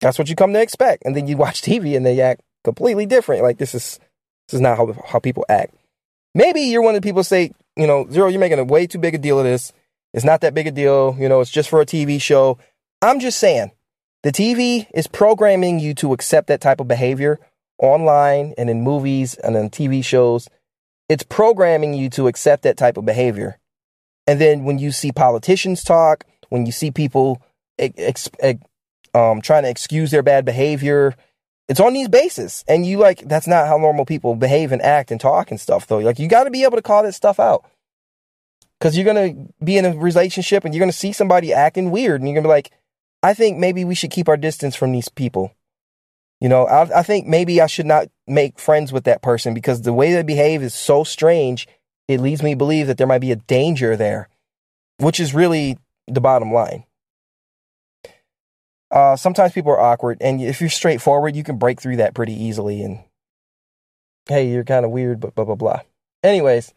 that's 0.00 0.16
what 0.16 0.28
you 0.28 0.36
come 0.36 0.52
to 0.52 0.60
expect. 0.60 1.02
And 1.04 1.16
then 1.16 1.26
you 1.26 1.36
watch 1.36 1.60
TV 1.62 1.96
and 1.96 2.06
they 2.06 2.20
act 2.20 2.42
completely 2.62 3.06
different. 3.06 3.42
Like 3.42 3.58
this 3.58 3.74
is 3.74 3.98
this 4.46 4.54
is 4.54 4.60
not 4.60 4.76
how 4.76 4.94
how 5.06 5.18
people 5.18 5.44
act. 5.48 5.74
Maybe 6.36 6.60
you're 6.60 6.82
one 6.82 6.94
of 6.94 7.02
the 7.02 7.08
people 7.08 7.24
say, 7.24 7.52
you 7.76 7.86
know, 7.86 8.04
Xero, 8.06 8.30
you're 8.30 8.40
making 8.40 8.58
a 8.58 8.64
way 8.64 8.86
too 8.86 8.98
big 8.98 9.14
a 9.14 9.18
deal 9.18 9.38
of 9.38 9.44
this. 9.44 9.72
It's 10.14 10.24
not 10.24 10.40
that 10.40 10.54
big 10.54 10.66
a 10.66 10.70
deal. 10.70 11.16
You 11.18 11.28
know, 11.28 11.40
it's 11.40 11.50
just 11.50 11.68
for 11.68 11.80
a 11.80 11.86
TV 11.86 12.20
show. 12.20 12.58
I'm 13.02 13.20
just 13.20 13.38
saying, 13.38 13.72
the 14.22 14.32
TV 14.32 14.86
is 14.94 15.06
programming 15.06 15.78
you 15.78 15.94
to 15.94 16.12
accept 16.12 16.48
that 16.48 16.60
type 16.60 16.80
of 16.80 16.88
behavior 16.88 17.38
online 17.78 18.54
and 18.56 18.70
in 18.70 18.82
movies 18.82 19.34
and 19.34 19.54
in 19.56 19.68
TV 19.68 20.02
shows 20.02 20.48
it's 21.08 21.22
programming 21.22 21.94
you 21.94 22.10
to 22.10 22.28
accept 22.28 22.62
that 22.64 22.76
type 22.76 22.96
of 22.96 23.04
behavior. 23.04 23.58
And 24.26 24.40
then 24.40 24.64
when 24.64 24.78
you 24.78 24.90
see 24.90 25.12
politicians 25.12 25.84
talk, 25.84 26.24
when 26.48 26.66
you 26.66 26.72
see 26.72 26.90
people 26.90 27.40
ex- 27.78 28.30
ex- 28.40 28.58
um, 29.14 29.40
trying 29.40 29.62
to 29.62 29.70
excuse 29.70 30.10
their 30.10 30.22
bad 30.22 30.44
behavior, 30.44 31.14
it's 31.68 31.80
on 31.80 31.92
these 31.92 32.08
bases. 32.08 32.64
And 32.68 32.86
you 32.86 32.98
like, 32.98 33.26
that's 33.28 33.46
not 33.46 33.66
how 33.66 33.76
normal 33.76 34.04
people 34.04 34.36
behave 34.36 34.72
and 34.72 34.82
act 34.82 35.10
and 35.10 35.20
talk 35.20 35.50
and 35.50 35.60
stuff, 35.60 35.86
though. 35.86 35.98
Like, 35.98 36.18
you 36.18 36.28
got 36.28 36.44
to 36.44 36.50
be 36.50 36.64
able 36.64 36.76
to 36.76 36.82
call 36.82 37.02
that 37.02 37.14
stuff 37.14 37.40
out. 37.40 37.64
Because 38.78 38.96
you're 38.96 39.12
going 39.12 39.34
to 39.34 39.64
be 39.64 39.78
in 39.78 39.86
a 39.86 39.96
relationship 39.96 40.64
and 40.64 40.74
you're 40.74 40.80
going 40.80 40.90
to 40.90 40.96
see 40.96 41.12
somebody 41.12 41.52
acting 41.52 41.90
weird. 41.90 42.20
And 42.20 42.28
you're 42.28 42.34
going 42.34 42.44
to 42.44 42.48
be 42.48 42.52
like, 42.52 42.70
I 43.22 43.34
think 43.34 43.58
maybe 43.58 43.84
we 43.84 43.94
should 43.94 44.10
keep 44.10 44.28
our 44.28 44.36
distance 44.36 44.76
from 44.76 44.92
these 44.92 45.08
people. 45.08 45.52
You 46.40 46.48
know, 46.48 46.66
I, 46.66 47.00
I 47.00 47.02
think 47.02 47.26
maybe 47.26 47.60
I 47.60 47.66
should 47.66 47.86
not 47.86 48.08
make 48.26 48.60
friends 48.60 48.92
with 48.92 49.04
that 49.04 49.22
person 49.22 49.54
because 49.54 49.82
the 49.82 49.92
way 49.92 50.12
they 50.12 50.22
behave 50.22 50.62
is 50.62 50.74
so 50.74 51.02
strange. 51.02 51.66
It 52.06 52.20
leads 52.20 52.42
me 52.42 52.52
to 52.52 52.56
believe 52.56 52.86
that 52.86 52.98
there 52.98 53.06
might 53.06 53.20
be 53.20 53.32
a 53.32 53.36
danger 53.36 53.96
there, 53.96 54.28
which 54.98 55.18
is 55.18 55.34
really 55.34 55.78
the 56.06 56.20
bottom 56.20 56.52
line. 56.52 56.84
Uh, 58.96 59.14
sometimes 59.14 59.52
people 59.52 59.70
are 59.72 59.78
awkward, 59.78 60.16
and 60.22 60.40
if 60.40 60.58
you're 60.58 60.70
straightforward, 60.70 61.36
you 61.36 61.44
can 61.44 61.58
break 61.58 61.78
through 61.78 61.96
that 61.96 62.14
pretty 62.14 62.32
easily. 62.32 62.82
And 62.82 63.00
hey, 64.26 64.48
you're 64.48 64.64
kind 64.64 64.86
of 64.86 64.90
weird, 64.90 65.20
but 65.20 65.34
blah 65.34 65.44
blah 65.44 65.54
blah. 65.54 65.80
Anyways, 66.24 66.72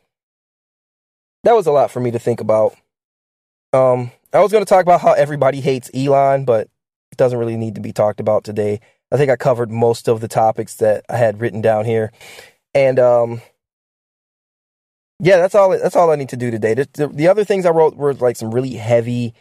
that 1.46 1.54
was 1.54 1.66
a 1.66 1.72
lot 1.72 1.92
for 1.92 2.02
me 2.02 2.12
to 2.12 2.20
think 2.20 2.42
about. 2.42 2.76
Um, 3.72 4.12
I 4.34 4.42
was 4.42 4.52
going 4.52 4.66
to 4.66 4.70
talk 4.70 4.82
about 4.82 5.00
how 5.00 5.14
everybody 5.14 5.62
hates 5.62 5.90
Elon, 5.94 6.44
but 6.44 6.68
it 7.14 7.18
doesn't 7.18 7.40
really 7.40 7.56
need 7.56 7.76
to 7.76 7.82
be 7.82 7.94
talked 7.94 8.20
about 8.20 8.44
today. 8.44 8.82
I 9.14 9.16
think 9.16 9.32
I 9.32 9.38
covered 9.38 9.72
most 9.72 10.10
of 10.10 10.20
the 10.20 10.28
topics 10.28 10.76
that 10.76 11.06
I 11.08 11.16
had 11.16 11.40
written 11.40 11.62
down 11.62 11.86
here. 11.86 12.12
And 12.74 13.00
um, 13.00 13.42
yeah, 15.22 15.38
that's 15.38 15.56
all. 15.56 15.70
That's 15.70 15.96
all 15.96 16.12
I 16.12 16.18
need 16.18 16.30
to 16.30 16.38
do 16.38 16.52
today. 16.52 16.74
The, 16.74 16.90
the, 16.92 17.08
the, 17.08 17.28
other 17.30 17.46
things 17.46 17.66
I 17.66 17.70
wrote 17.70 17.96
were 17.96 18.14
like 18.14 18.36
some 18.36 18.54
really 18.54 18.74
heavy, 18.74 19.34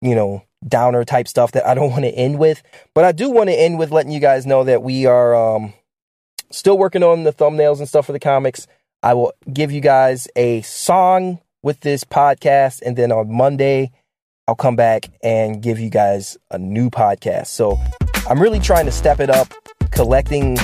you 0.00 0.14
know, 0.14 0.44
downer 0.66 1.04
type 1.04 1.28
stuff 1.28 1.52
that 1.52 1.66
I 1.66 1.74
don't 1.74 1.90
want 1.92 2.04
to 2.04 2.10
end 2.10 2.38
with. 2.38 2.62
But 2.94 3.04
I 3.04 3.12
do 3.12 3.30
want 3.30 3.48
to 3.48 3.54
end 3.54 3.78
with 3.78 3.90
letting 3.90 4.12
you 4.12 4.20
guys 4.20 4.46
know 4.46 4.64
that 4.64 4.82
we 4.82 5.06
are 5.06 5.34
um, 5.34 5.74
still 6.50 6.78
working 6.78 7.02
on 7.02 7.24
the 7.24 7.32
thumbnails 7.32 7.78
and 7.78 7.88
stuff 7.88 8.06
for 8.06 8.12
the 8.12 8.20
comics. 8.20 8.66
I 9.02 9.14
will 9.14 9.32
give 9.52 9.70
you 9.70 9.80
guys 9.80 10.28
a 10.34 10.62
song 10.62 11.40
with 11.62 11.80
this 11.80 12.04
podcast, 12.04 12.82
and 12.82 12.96
then 12.96 13.12
on 13.12 13.32
Monday, 13.32 13.92
I'll 14.48 14.56
come 14.56 14.76
back 14.76 15.10
and 15.22 15.62
give 15.62 15.78
you 15.78 15.90
guys 15.90 16.36
a 16.50 16.58
new 16.58 16.90
podcast. 16.90 17.48
So 17.48 17.78
I'm 18.28 18.40
really 18.40 18.60
trying 18.60 18.86
to 18.86 18.92
step 18.92 19.20
it 19.20 19.30
up, 19.30 19.52
collecting 19.90 20.56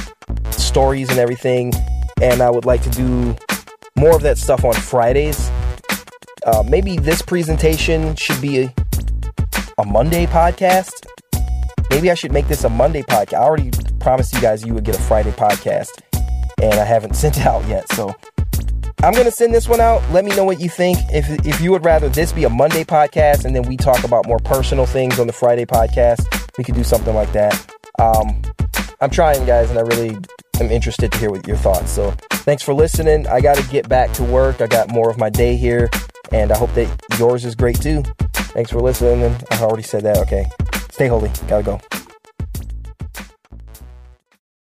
stories 0.50 1.10
and 1.10 1.18
everything. 1.18 1.72
And 2.20 2.40
I 2.40 2.50
would 2.50 2.64
like 2.64 2.82
to 2.82 2.90
do 2.90 3.36
more 3.96 4.16
of 4.16 4.22
that 4.22 4.38
stuff 4.38 4.64
on 4.64 4.74
Fridays. 4.74 5.50
Uh, 6.46 6.62
maybe 6.66 6.96
this 6.96 7.22
presentation 7.22 8.16
should 8.16 8.40
be 8.40 8.70
a, 9.78 9.84
Monday 9.84 10.26
podcast. 10.26 10.92
Maybe 11.90 12.10
I 12.10 12.14
should 12.14 12.32
make 12.32 12.48
this 12.48 12.64
a 12.64 12.68
Monday 12.68 13.02
podcast. 13.02 13.34
I 13.34 13.42
already 13.42 13.70
promised 14.00 14.34
you 14.34 14.40
guys 14.40 14.64
you 14.64 14.74
would 14.74 14.84
get 14.84 14.96
a 14.96 15.02
Friday 15.02 15.32
podcast, 15.32 15.90
and 16.62 16.74
I 16.74 16.84
haven't 16.84 17.14
sent 17.22 17.36
it 17.36 17.46
out 17.46 17.66
yet. 17.66 17.90
So 17.92 18.14
I'm 19.02 19.12
gonna 19.12 19.30
send 19.30 19.52
this 19.54 19.68
one 19.68 19.80
out. 19.80 20.02
Let 20.12 20.24
me 20.24 20.34
know 20.34 20.44
what 20.44 20.60
you 20.60 20.68
think. 20.68 20.98
If 21.12 21.28
if 21.46 21.60
you 21.60 21.70
would 21.72 21.84
rather 21.84 22.08
this 22.08 22.32
be 22.32 22.44
a 22.44 22.50
Monday 22.50 22.84
podcast 22.84 23.44
and 23.44 23.54
then 23.54 23.62
we 23.62 23.76
talk 23.76 24.04
about 24.04 24.26
more 24.26 24.38
personal 24.38 24.86
things 24.86 25.18
on 25.18 25.26
the 25.26 25.32
Friday 25.32 25.66
podcast, 25.66 26.24
we 26.58 26.64
could 26.64 26.74
do 26.74 26.84
something 26.84 27.14
like 27.14 27.32
that. 27.32 27.54
Um, 28.00 28.42
I'm 29.00 29.10
trying, 29.10 29.44
guys, 29.46 29.70
and 29.70 29.78
I 29.78 29.82
really 29.82 30.16
am 30.60 30.70
interested 30.70 31.12
to 31.12 31.18
hear 31.18 31.30
what 31.30 31.46
your 31.46 31.56
thoughts. 31.56 31.90
So 31.90 32.12
thanks 32.30 32.62
for 32.62 32.72
listening. 32.72 33.26
I 33.26 33.40
got 33.40 33.56
to 33.56 33.68
get 33.70 33.88
back 33.88 34.12
to 34.14 34.24
work. 34.24 34.60
I 34.60 34.66
got 34.66 34.90
more 34.90 35.10
of 35.10 35.18
my 35.18 35.30
day 35.30 35.56
here, 35.56 35.90
and 36.32 36.50
I 36.50 36.56
hope 36.56 36.72
that 36.74 36.88
yours 37.18 37.44
is 37.44 37.54
great 37.54 37.80
too. 37.80 38.02
Thanks 38.54 38.70
for 38.70 38.80
listening. 38.80 39.36
I 39.50 39.62
already 39.62 39.82
said 39.82 40.04
that. 40.04 40.18
Okay. 40.18 40.48
Stay 40.92 41.08
holy. 41.08 41.30
Gotta 41.48 41.64
go. 41.64 42.03